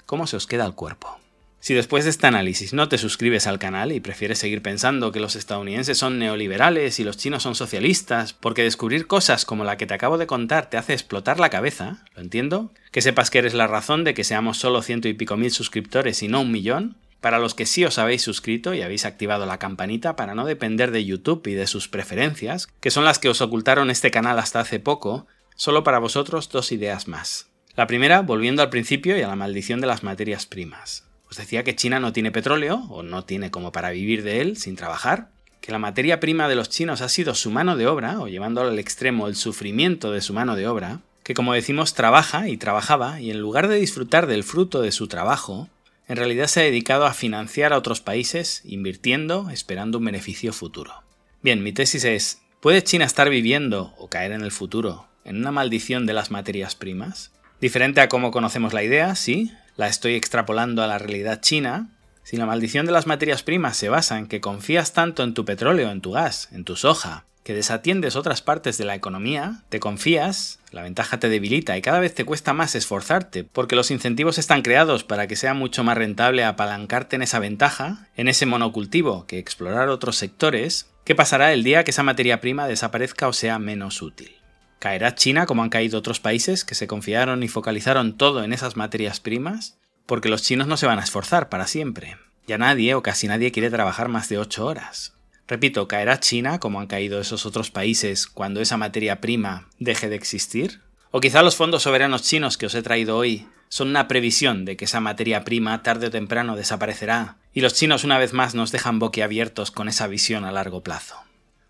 ¿Cómo 0.07 0.27
se 0.27 0.37
os 0.37 0.47
queda 0.47 0.65
el 0.65 0.75
cuerpo? 0.75 1.22
Si 1.63 1.75
después 1.75 2.03
de 2.03 2.11
este 2.11 2.27
análisis 2.27 2.73
no 2.73 2.89
te 2.89 2.99
suscribes 2.99 3.47
al 3.47 3.61
canal 3.61 3.93
y 3.93 4.01
prefieres 4.01 4.41
seguir 4.41 4.63
pensando 4.63 5.13
que 5.13 5.21
los 5.21 5.37
estadounidenses 5.37 5.97
son 5.97 6.19
neoliberales 6.19 6.99
y 6.99 7.05
los 7.05 7.19
chinos 7.19 7.45
son 7.45 7.55
socialistas, 7.55 8.33
porque 8.33 8.65
descubrir 8.65 9.07
cosas 9.07 9.45
como 9.45 9.63
la 9.63 9.77
que 9.77 9.87
te 9.87 9.95
acabo 9.95 10.19
de 10.19 10.27
contar 10.27 10.69
te 10.69 10.77
hace 10.77 10.93
explotar 10.93 11.39
la 11.39 11.51
cabeza, 11.51 12.05
¿lo 12.17 12.23
entiendo? 12.23 12.73
Que 12.91 13.01
sepas 13.01 13.31
que 13.31 13.39
eres 13.39 13.55
la 13.55 13.69
razón 13.69 14.03
de 14.03 14.13
que 14.13 14.25
seamos 14.25 14.59
solo 14.59 14.83
ciento 14.83 15.07
y 15.07 15.15
pico 15.15 15.37
mil 15.37 15.53
suscriptores 15.53 16.25
y 16.25 16.27
no 16.27 16.41
un 16.41 16.51
millón. 16.51 16.97
Para 17.21 17.39
los 17.39 17.55
que 17.55 17.67
sí 17.67 17.85
os 17.85 18.01
habéis 18.01 18.23
suscrito 18.23 18.75
y 18.75 18.83
habéis 18.83 19.05
activado 19.05 19.47
la 19.47 19.61
campanita 19.61 20.17
para 20.17 20.35
no 20.35 20.45
depender 20.45 20.91
de 20.91 21.05
YouTube 21.05 21.47
y 21.47 21.53
de 21.53 21.69
sus 21.69 21.87
preferencias, 21.87 22.67
que 22.81 22.91
son 22.91 23.05
las 23.05 23.21
que 23.21 23.29
os 23.29 23.41
ocultaron 23.41 23.89
este 23.89 24.11
canal 24.11 24.41
hasta 24.41 24.59
hace 24.59 24.81
poco, 24.81 25.29
solo 25.55 25.85
para 25.85 26.01
vosotros 26.01 26.49
dos 26.49 26.73
ideas 26.73 27.07
más. 27.07 27.47
La 27.77 27.87
primera, 27.87 28.23
volviendo 28.23 28.63
al 28.63 28.71
principio 28.71 29.17
y 29.17 29.23
a 29.23 29.29
la 29.29 29.37
maldición 29.37 29.81
de 29.81 29.87
las 29.87 30.03
materias 30.03 30.45
primas. 30.47 31.05
Os 31.33 31.39
decía 31.39 31.65
que 31.65 31.75
China 31.75 31.99
no 31.99 32.13
tiene 32.13 32.31
petróleo, 32.31 32.85
o 32.91 33.03
no 33.03 33.25
tiene 33.25 33.51
como 33.51 33.73
para 33.73 33.89
vivir 33.89 34.23
de 34.23 34.43
él 34.43 34.59
sin 34.59 34.77
trabajar, 34.77 35.31
que 35.63 35.73
la 35.73 35.79
materia 35.79 36.21
prima 36.21 36.47
de 36.47 36.57
los 36.57 36.69
chinos 36.69 37.01
ha 37.01 37.09
sido 37.09 37.35
su 37.35 37.51
mano 37.51 37.75
de 37.75 37.87
obra, 37.87 38.21
o 38.21 38.29
llevándolo 38.29 38.69
al 38.69 38.79
extremo 38.79 39.27
el 39.29 39.35
sufrimiento 39.35 40.13
de 40.13 40.21
su 40.21 40.35
mano 40.35 40.57
de 40.57 40.67
obra, 40.69 41.01
que 41.23 41.33
como 41.33 41.55
decimos 41.55 41.95
trabaja 41.95 42.51
y 42.51 42.59
trabajaba, 42.59 43.19
y 43.19 43.31
en 43.31 43.41
lugar 43.41 43.69
de 43.69 43.77
disfrutar 43.77 44.27
del 44.27 44.45
fruto 44.45 44.83
de 44.83 44.93
su 44.93 45.09
trabajo, 45.09 45.71
en 46.07 46.19
realidad 46.19 46.49
se 46.49 46.61
ha 46.61 46.65
dedicado 46.65 47.07
a 47.07 47.15
financiar 47.15 47.73
a 47.73 47.79
otros 47.79 48.03
países, 48.03 48.61
invirtiendo, 48.67 49.49
esperando 49.49 49.97
un 49.97 50.05
beneficio 50.05 50.53
futuro. 50.53 51.03
Bien, 51.41 51.63
mi 51.63 51.73
tesis 51.73 52.05
es, 52.05 52.43
¿puede 52.61 52.85
China 52.85 53.07
estar 53.07 53.31
viviendo, 53.31 53.95
o 53.97 54.11
caer 54.11 54.33
en 54.33 54.43
el 54.43 54.51
futuro, 54.53 55.07
en 55.25 55.39
una 55.39 55.51
maldición 55.51 56.05
de 56.05 56.13
las 56.13 56.31
materias 56.31 56.75
primas? 56.75 57.33
Diferente 57.59 58.03
a 58.03 58.11
cómo 58.11 58.33
conocemos 58.33 58.75
la 58.75 58.83
idea, 58.83 59.15
sí, 59.15 59.51
la 59.77 59.89
estoy 59.89 60.15
extrapolando 60.15 60.83
a 60.83 60.87
la 60.87 60.99
realidad 60.99 61.41
china, 61.41 61.89
si 62.25 62.37
la 62.37 62.47
maldición 62.47 62.87
de 62.87 62.93
las 62.93 63.07
materias 63.07 63.43
primas 63.43 63.77
se 63.77 63.89
basa 63.89 64.19
en 64.19 64.27
que 64.27 64.41
confías 64.41 64.93
tanto 64.93 65.23
en 65.23 65.35
tu 65.35 65.45
petróleo, 65.45 65.91
en 65.91 66.01
tu 66.01 66.13
gas, 66.13 66.49
en 66.53 66.65
tu 66.65 66.77
soja, 66.77 67.25
que 67.43 67.55
desatiendes 67.55 68.15
otras 68.15 68.43
partes 68.43 68.79
de 68.79 68.85
la 68.85 68.95
economía, 68.95 69.63
te 69.69 69.81
confías, 69.81 70.61
la 70.71 70.83
ventaja 70.83 71.19
te 71.19 71.29
debilita 71.29 71.77
y 71.77 71.83
cada 71.83 71.99
vez 71.99 72.15
te 72.15 72.25
cuesta 72.25 72.53
más 72.53 72.77
esforzarte, 72.77 73.43
porque 73.43 73.75
los 73.75 73.91
incentivos 73.91 74.39
están 74.39 74.63
creados 74.63 75.03
para 75.03 75.27
que 75.27 75.35
sea 75.35 75.53
mucho 75.53 75.83
más 75.83 75.99
rentable 75.99 76.45
apalancarte 76.45 77.17
en 77.17 77.23
esa 77.23 77.41
ventaja, 77.41 78.07
en 78.17 78.29
ese 78.29 78.47
monocultivo, 78.47 79.27
que 79.27 79.39
explorar 79.39 79.89
otros 79.89 80.17
sectores, 80.17 80.87
¿qué 81.05 81.17
pasará 81.17 81.53
el 81.53 81.65
día 81.65 81.83
que 81.83 81.91
esa 81.91 82.05
materia 82.05 82.41
prima 82.41 82.69
desaparezca 82.69 83.27
o 83.27 83.33
sea 83.33 83.59
menos 83.59 84.01
útil? 84.03 84.42
¿Caerá 84.83 85.15
China 85.15 85.47
como 85.47 85.63
han 85.63 85.69
caído 85.69 85.97
otros 85.97 86.19
países 86.19 86.65
que 86.65 86.75
se 86.75 86.89
confiaron 86.89 87.45
y 87.45 87.47
focalizaron 87.49 88.17
todo 88.19 88.43
en 88.43 88.53
esas 88.53 88.77
materias 88.77 89.21
primas? 89.21 89.79
Porque 90.07 90.29
los 90.29 90.43
chinos 90.43 90.67
no 90.67 90.77
se 90.77 90.87
van 90.87 90.99
a 90.99 91.05
esforzar 91.05 91.49
para 91.49 91.69
siempre. 91.69 92.17
Ya 92.49 92.59
nadie 92.59 92.97
o 92.97 93.01
casi 93.01 93.29
nadie 93.29 93.53
quiere 93.53 93.71
trabajar 93.71 94.09
más 94.09 94.29
de 94.29 94.39
8 94.39 94.67
horas. 94.67 95.15
Repito, 95.47 95.87
¿caerá 95.87 96.19
China 96.19 96.59
como 96.59 96.81
han 96.81 96.89
caído 96.89 97.21
esos 97.21 97.47
otros 97.47 97.71
países 97.71 98.27
cuando 98.27 98.61
esa 98.61 98.77
materia 98.77 99.21
prima 99.21 99.69
deje 99.79 100.09
de 100.09 100.17
existir? 100.17 100.81
O 101.13 101.21
quizá 101.21 101.45
los 101.45 101.55
fondos 101.55 101.85
soberanos 101.85 102.25
chinos 102.25 102.59
que 102.59 102.67
os 102.67 102.75
he 102.75 102.83
traído 102.83 103.17
hoy 103.17 103.47
son 103.69 103.87
una 103.87 104.09
previsión 104.09 104.65
de 104.65 104.77
que 104.77 104.87
esa 104.87 104.99
materia 104.99 105.45
prima 105.45 105.81
tarde 105.85 106.09
o 106.09 106.11
temprano 106.11 106.57
desaparecerá, 106.57 107.37
y 107.55 107.61
los 107.61 107.75
chinos 107.75 108.03
una 108.03 108.19
vez 108.19 108.33
más 108.33 108.57
nos 108.57 108.73
dejan 108.73 108.99
boquiabiertos 108.99 109.71
con 109.71 109.87
esa 109.87 110.09
visión 110.09 110.45
a 110.45 110.51
largo 110.51 110.83
plazo. 110.83 111.23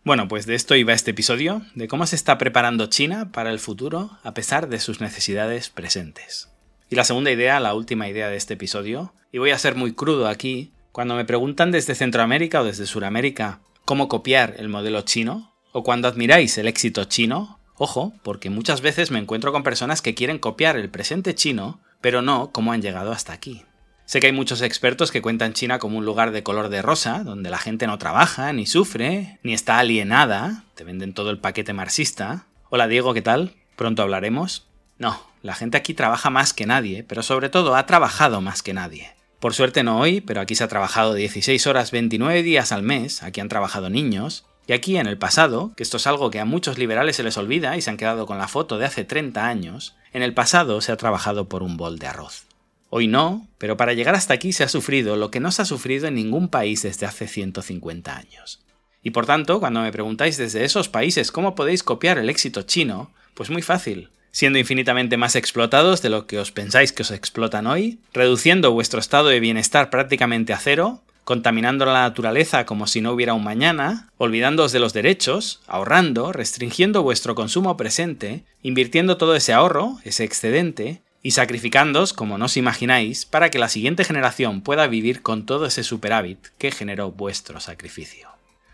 Bueno, 0.05 0.27
pues 0.27 0.47
de 0.47 0.57
esto 0.57 0.75
iba 0.75 0.93
este 0.93 1.13
episodio, 1.13 1.63
de 1.77 1.87
cómo 1.87 2.07
se 2.07 2.17
está 2.17 2.37
preparando 2.37 2.87
China 2.87 3.31
para 3.31 3.51
el 3.51 3.61
futuro 3.61 4.19
a 4.25 4.35
pesar 4.35 4.69
de 4.69 4.81
sus 4.81 5.01
necesidades 5.01 5.71
presentes. 5.71 6.51
Y 6.91 6.97
la 6.97 7.05
segunda 7.05 7.31
idea, 7.31 7.61
la 7.61 7.75
última 7.75 8.09
idea 8.09 8.29
de 8.29 8.37
este 8.37 8.55
episodio, 8.55 9.15
y 9.31 9.39
voy 9.39 9.53
a 9.53 9.59
ser 9.59 9.77
muy 9.77 9.93
crudo 9.93 10.27
aquí, 10.27 10.73
cuando 10.91 11.15
me 11.15 11.25
preguntan 11.25 11.71
desde 11.71 11.95
Centroamérica 11.95 12.63
o 12.63 12.65
desde 12.65 12.87
Suramérica 12.87 13.61
cómo 13.85 14.09
copiar 14.09 14.57
el 14.59 14.69
modelo 14.69 15.03
chino, 15.03 15.55
o 15.71 15.85
cuando 15.85 16.09
admiráis 16.09 16.59
el 16.59 16.67
éxito 16.67 17.05
chino, 17.05 17.61
ojo, 17.77 18.13
porque 18.25 18.51
muchas 18.51 18.81
veces 18.81 19.13
me 19.13 19.21
encuentro 19.21 19.53
con 19.53 19.63
personas 19.63 20.03
que 20.03 20.17
quieren 20.17 20.41
copiar 20.41 20.77
el 20.77 20.91
presente 20.91 21.37
chino, 21.37 21.81
pero 22.01 22.23
no 22.23 22.51
cómo 22.51 22.73
han 22.73 22.83
llegado 22.83 23.13
hasta 23.13 23.33
aquí. 23.33 23.63
Sé 24.05 24.21
que 24.21 24.27
hay 24.27 24.33
muchos 24.33 24.63
expertos 24.63 25.11
que 25.11 25.23
cuentan 25.23 25.53
China 25.53 25.79
como 25.79 25.99
un 25.99 26.05
lugar 26.05 26.33
de 26.33 26.43
color 26.43 26.69
de 26.69 26.83
rosa, 26.83 27.25
donde 27.25 27.51
la 27.51 27.59
gente 27.59 27.87
no 27.87 27.99
trabaja, 27.99 28.53
ni 28.53 28.67
sufre, 28.67 29.39
ni 29.43 29.55
está 29.55 29.79
alienada, 29.79 30.65
te 30.75 30.85
venden 30.85 31.15
todo 31.15 31.31
el 31.31 31.39
paquete 31.39 31.73
marxista. 31.73 32.47
Hola 32.69 32.89
Diego, 32.89 33.15
¿qué 33.15 33.23
tal? 33.23 33.55
Pronto 33.77 34.03
hablaremos. 34.03 34.67
No, 34.99 35.21
la 35.43 35.55
gente 35.55 35.77
aquí 35.77 35.95
trabaja 35.95 36.31
más 36.31 36.53
que 36.53 36.67
nadie, 36.67 37.05
pero 37.05 37.23
sobre 37.23 37.49
todo 37.49 37.75
ha 37.75 37.87
trabajado 37.87 38.41
más 38.41 38.63
que 38.63 38.75
nadie. 38.75 39.15
Por 39.41 39.55
suerte 39.55 39.83
no 39.83 39.99
hoy, 39.99 40.21
pero 40.21 40.41
aquí 40.41 40.55
se 40.55 40.65
ha 40.65 40.69
trabajado 40.69 41.15
16 41.15 41.67
horas 41.67 41.91
29 41.91 42.43
días 42.43 42.71
al 42.71 42.83
mes, 42.83 43.23
aquí 43.23 43.41
han 43.41 43.49
trabajado 43.49 43.91
niños, 43.91 44.45
y 44.67 44.73
aquí 44.73 44.97
en 44.97 45.07
el 45.07 45.19
pasado, 45.19 45.73
que 45.77 45.83
esto 45.83 45.97
es 45.97 46.07
algo 46.07 46.31
que 46.31 46.39
a 46.39 46.45
muchos 46.45 46.79
liberales 46.79 47.17
se 47.17 47.25
les 47.25 47.37
olvida 47.37 47.77
y 47.77 47.83
se 47.83 47.91
han 47.91 47.97
quedado 47.97 48.27
con 48.27 48.39
la 48.39 48.47
foto 48.47 48.79
de 48.79 48.87
hace 48.87 49.05
30 49.05 49.45
años, 49.45 49.97
en 50.13 50.23
el 50.23 50.35
pasado 50.35 50.81
se 50.81 50.93
ha 50.93 50.97
trabajado 50.97 51.49
por 51.49 51.63
un 51.63 51.77
bol 51.77 51.99
de 51.99 52.07
arroz. 52.07 52.47
Hoy 52.95 53.07
no, 53.07 53.49
pero 53.57 53.79
para 53.79 53.95
llegar 53.95 54.15
hasta 54.15 54.35
aquí 54.35 54.53
se 54.53 54.65
ha 54.65 54.69
sufrido 54.69 55.17
lo 55.17 55.31
que 55.31 55.41
no 55.41 55.51
se 55.51 55.63
ha 55.63 55.65
sufrido 55.65 56.09
en 56.09 56.15
ningún 56.15 56.49
país 56.49 56.83
desde 56.83 57.07
hace 57.07 57.27
150 57.27 58.15
años. 58.15 58.61
Y 59.03 59.13
por 59.13 59.25
tanto, 59.25 59.61
cuando 59.61 59.81
me 59.81 59.91
preguntáis 59.91 60.37
desde 60.37 60.63
esos 60.67 60.91
países 60.91 61.33
cómo 61.33 61.55
podéis 61.55 61.83
copiar 61.83 62.19
el 62.19 62.29
éxito 62.29 62.61
chino, 62.61 63.11
pues 63.33 63.49
muy 63.49 63.63
fácil 63.63 64.11
siendo 64.31 64.59
infinitamente 64.59 65.17
más 65.17 65.37
explotados 65.37 66.03
de 66.03 66.11
lo 66.11 66.27
que 66.27 66.39
os 66.39 66.53
pensáis 66.53 66.93
que 66.93 67.03
os 67.03 67.11
explotan 67.11 67.67
hoy, 67.67 67.99
reduciendo 68.13 68.73
vuestro 68.73 69.01
estado 69.01 69.29
de 69.29 69.41
bienestar 69.41 69.89
prácticamente 69.89 70.53
a 70.53 70.59
cero, 70.59 71.03
contaminando 71.25 71.87
la 71.87 72.03
naturaleza 72.03 72.67
como 72.67 72.87
si 72.87 73.01
no 73.01 73.13
hubiera 73.13 73.35
un 73.35 73.45
mañana, 73.45 74.11
olvidándoos 74.19 74.73
de 74.73 74.81
los 74.81 74.93
derechos, 74.93 75.61
ahorrando, 75.67 76.33
restringiendo 76.33 77.03
vuestro 77.03 77.35
consumo 77.35 77.77
presente, 77.77 78.45
invirtiendo 78.63 79.17
todo 79.17 79.35
ese 79.35 79.53
ahorro, 79.53 79.99
ese 80.05 80.25
excedente, 80.25 81.03
y 81.23 81.33
sacrificándoos, 81.33 82.13
como 82.13 82.37
no 82.37 82.47
os 82.47 82.57
imagináis, 82.57 83.27
para 83.27 83.51
que 83.51 83.59
la 83.59 83.69
siguiente 83.69 84.05
generación 84.05 84.61
pueda 84.61 84.87
vivir 84.87 85.23
con 85.23 85.47
todo 85.47 85.67
ese 85.67 85.85
superávit 85.85 86.39
que 86.59 86.73
generó 86.73 87.13
vuestro 87.13 87.61
sacrificio. 87.61 88.29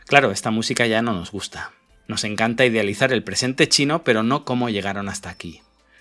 Claro, 0.06 0.30
esta 0.30 0.50
música 0.50 0.86
ya 0.86 1.02
no 1.02 1.12
nos 1.12 1.30
gusta. 1.30 1.72
Nos 2.06 2.24
encanta 2.24 2.64
idealizar 2.64 3.12
el 3.12 3.22
presente 3.22 3.68
chino, 3.68 4.02
pero 4.02 4.22
no 4.22 4.46
cómo 4.46 4.70
llegaron 4.70 5.10
hasta 5.10 5.28
aquí. 5.28 5.60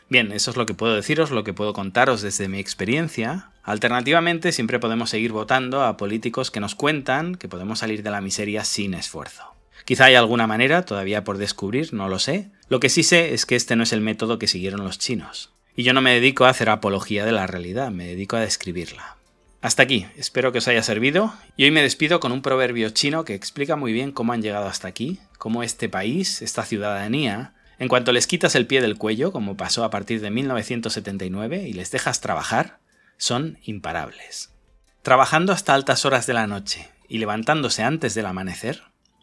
Bien, 0.10 0.32
eso 0.32 0.52
es 0.52 0.58
lo 0.58 0.66
que 0.66 0.74
puedo 0.74 0.96
deciros, 0.96 1.32
lo 1.32 1.44
que 1.44 1.54
puedo 1.54 1.74
contaros 1.74 2.22
desde 2.22 2.48
mi 2.48 2.60
experiencia. 2.60 3.52
Alternativamente, 3.64 4.54
siempre 4.54 4.80
podemos 4.80 5.10
seguir 5.10 5.34
votando 5.34 5.84
a 5.84 5.98
políticos 5.98 6.50
que 6.50 6.62
nos 6.62 6.76
cuentan 6.76 7.36
que 7.36 7.50
podemos 7.50 7.80
salir 7.80 8.04
de 8.04 8.12
la 8.12 8.22
miseria 8.22 8.64
sin 8.64 8.94
esfuerzo. 8.94 9.44
Quizá 9.84 10.06
hay 10.06 10.16
alguna 10.16 10.48
manera, 10.48 10.84
todavía 10.84 11.26
por 11.26 11.38
descubrir, 11.38 11.94
no 11.94 12.08
lo 12.08 12.20
sé. 12.20 12.52
Lo 12.70 12.80
que 12.80 12.88
sí 12.88 13.04
sé 13.04 13.34
es 13.34 13.46
que 13.46 13.58
este 13.58 13.76
no 13.76 13.84
es 13.84 13.92
el 13.92 14.00
método 14.00 14.40
que 14.40 14.48
siguieron 14.48 14.86
los 14.86 15.00
chinos. 15.00 15.57
Y 15.78 15.84
yo 15.84 15.94
no 15.94 16.02
me 16.02 16.12
dedico 16.12 16.46
a 16.46 16.50
hacer 16.50 16.72
apología 16.72 17.24
de 17.24 17.32
la 17.32 17.46
realidad, 17.46 17.92
me 17.92 18.08
dedico 18.08 18.36
a 18.36 18.40
describirla. 18.40 19.16
Hasta 19.62 19.84
aquí, 19.84 20.08
espero 20.18 20.52
que 20.52 20.58
os 20.58 20.68
haya 20.68 20.82
servido 20.82 21.36
y 21.56 21.66
hoy 21.66 21.72
me 21.72 21.84
despido 21.84 22.20
con 22.20 22.32
un 22.32 22.42
proverbio 22.42 22.90
chino 22.90 23.24
que 23.24 23.36
explica 23.36 23.76
muy 23.76 23.94
bien 23.94 24.12
cómo 24.12 24.34
han 24.34 24.42
llegado 24.42 24.66
hasta 24.66 24.88
aquí, 24.88 25.20
cómo 25.38 25.62
este 25.62 25.88
país, 25.88 26.42
esta 26.42 26.66
ciudadanía, 26.66 27.54
en 27.78 27.90
cuanto 27.90 28.12
les 28.12 28.26
quitas 28.26 28.56
el 28.56 28.66
pie 28.66 28.82
del 28.82 28.98
cuello, 28.98 29.32
como 29.32 29.56
pasó 29.56 29.84
a 29.84 29.92
partir 29.92 30.20
de 30.20 30.32
1979, 30.32 31.68
y 31.68 31.74
les 31.74 31.92
dejas 31.92 32.22
trabajar, 32.22 32.80
son 33.18 33.60
imparables. 33.64 34.52
Trabajando 35.04 35.54
hasta 35.54 35.76
altas 35.76 36.06
horas 36.06 36.26
de 36.26 36.34
la 36.34 36.48
noche 36.48 36.90
y 37.08 37.20
levantándose 37.20 37.84
antes 37.84 38.16
del 38.16 38.26
amanecer, 38.26 38.82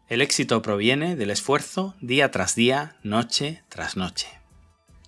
el 0.09 0.23
éxito 0.23 0.63
proviene 0.63 1.17
del 1.17 1.31
esfuerzo 1.31 1.97
día 2.01 2.31
tras 2.31 2.55
día, 2.55 2.95
noche 3.03 3.65
tras 3.69 3.97
noche. 3.97 4.29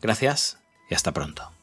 Gracias 0.03 0.59
y 0.89 0.95
hasta 0.95 1.13
pronto. 1.13 1.56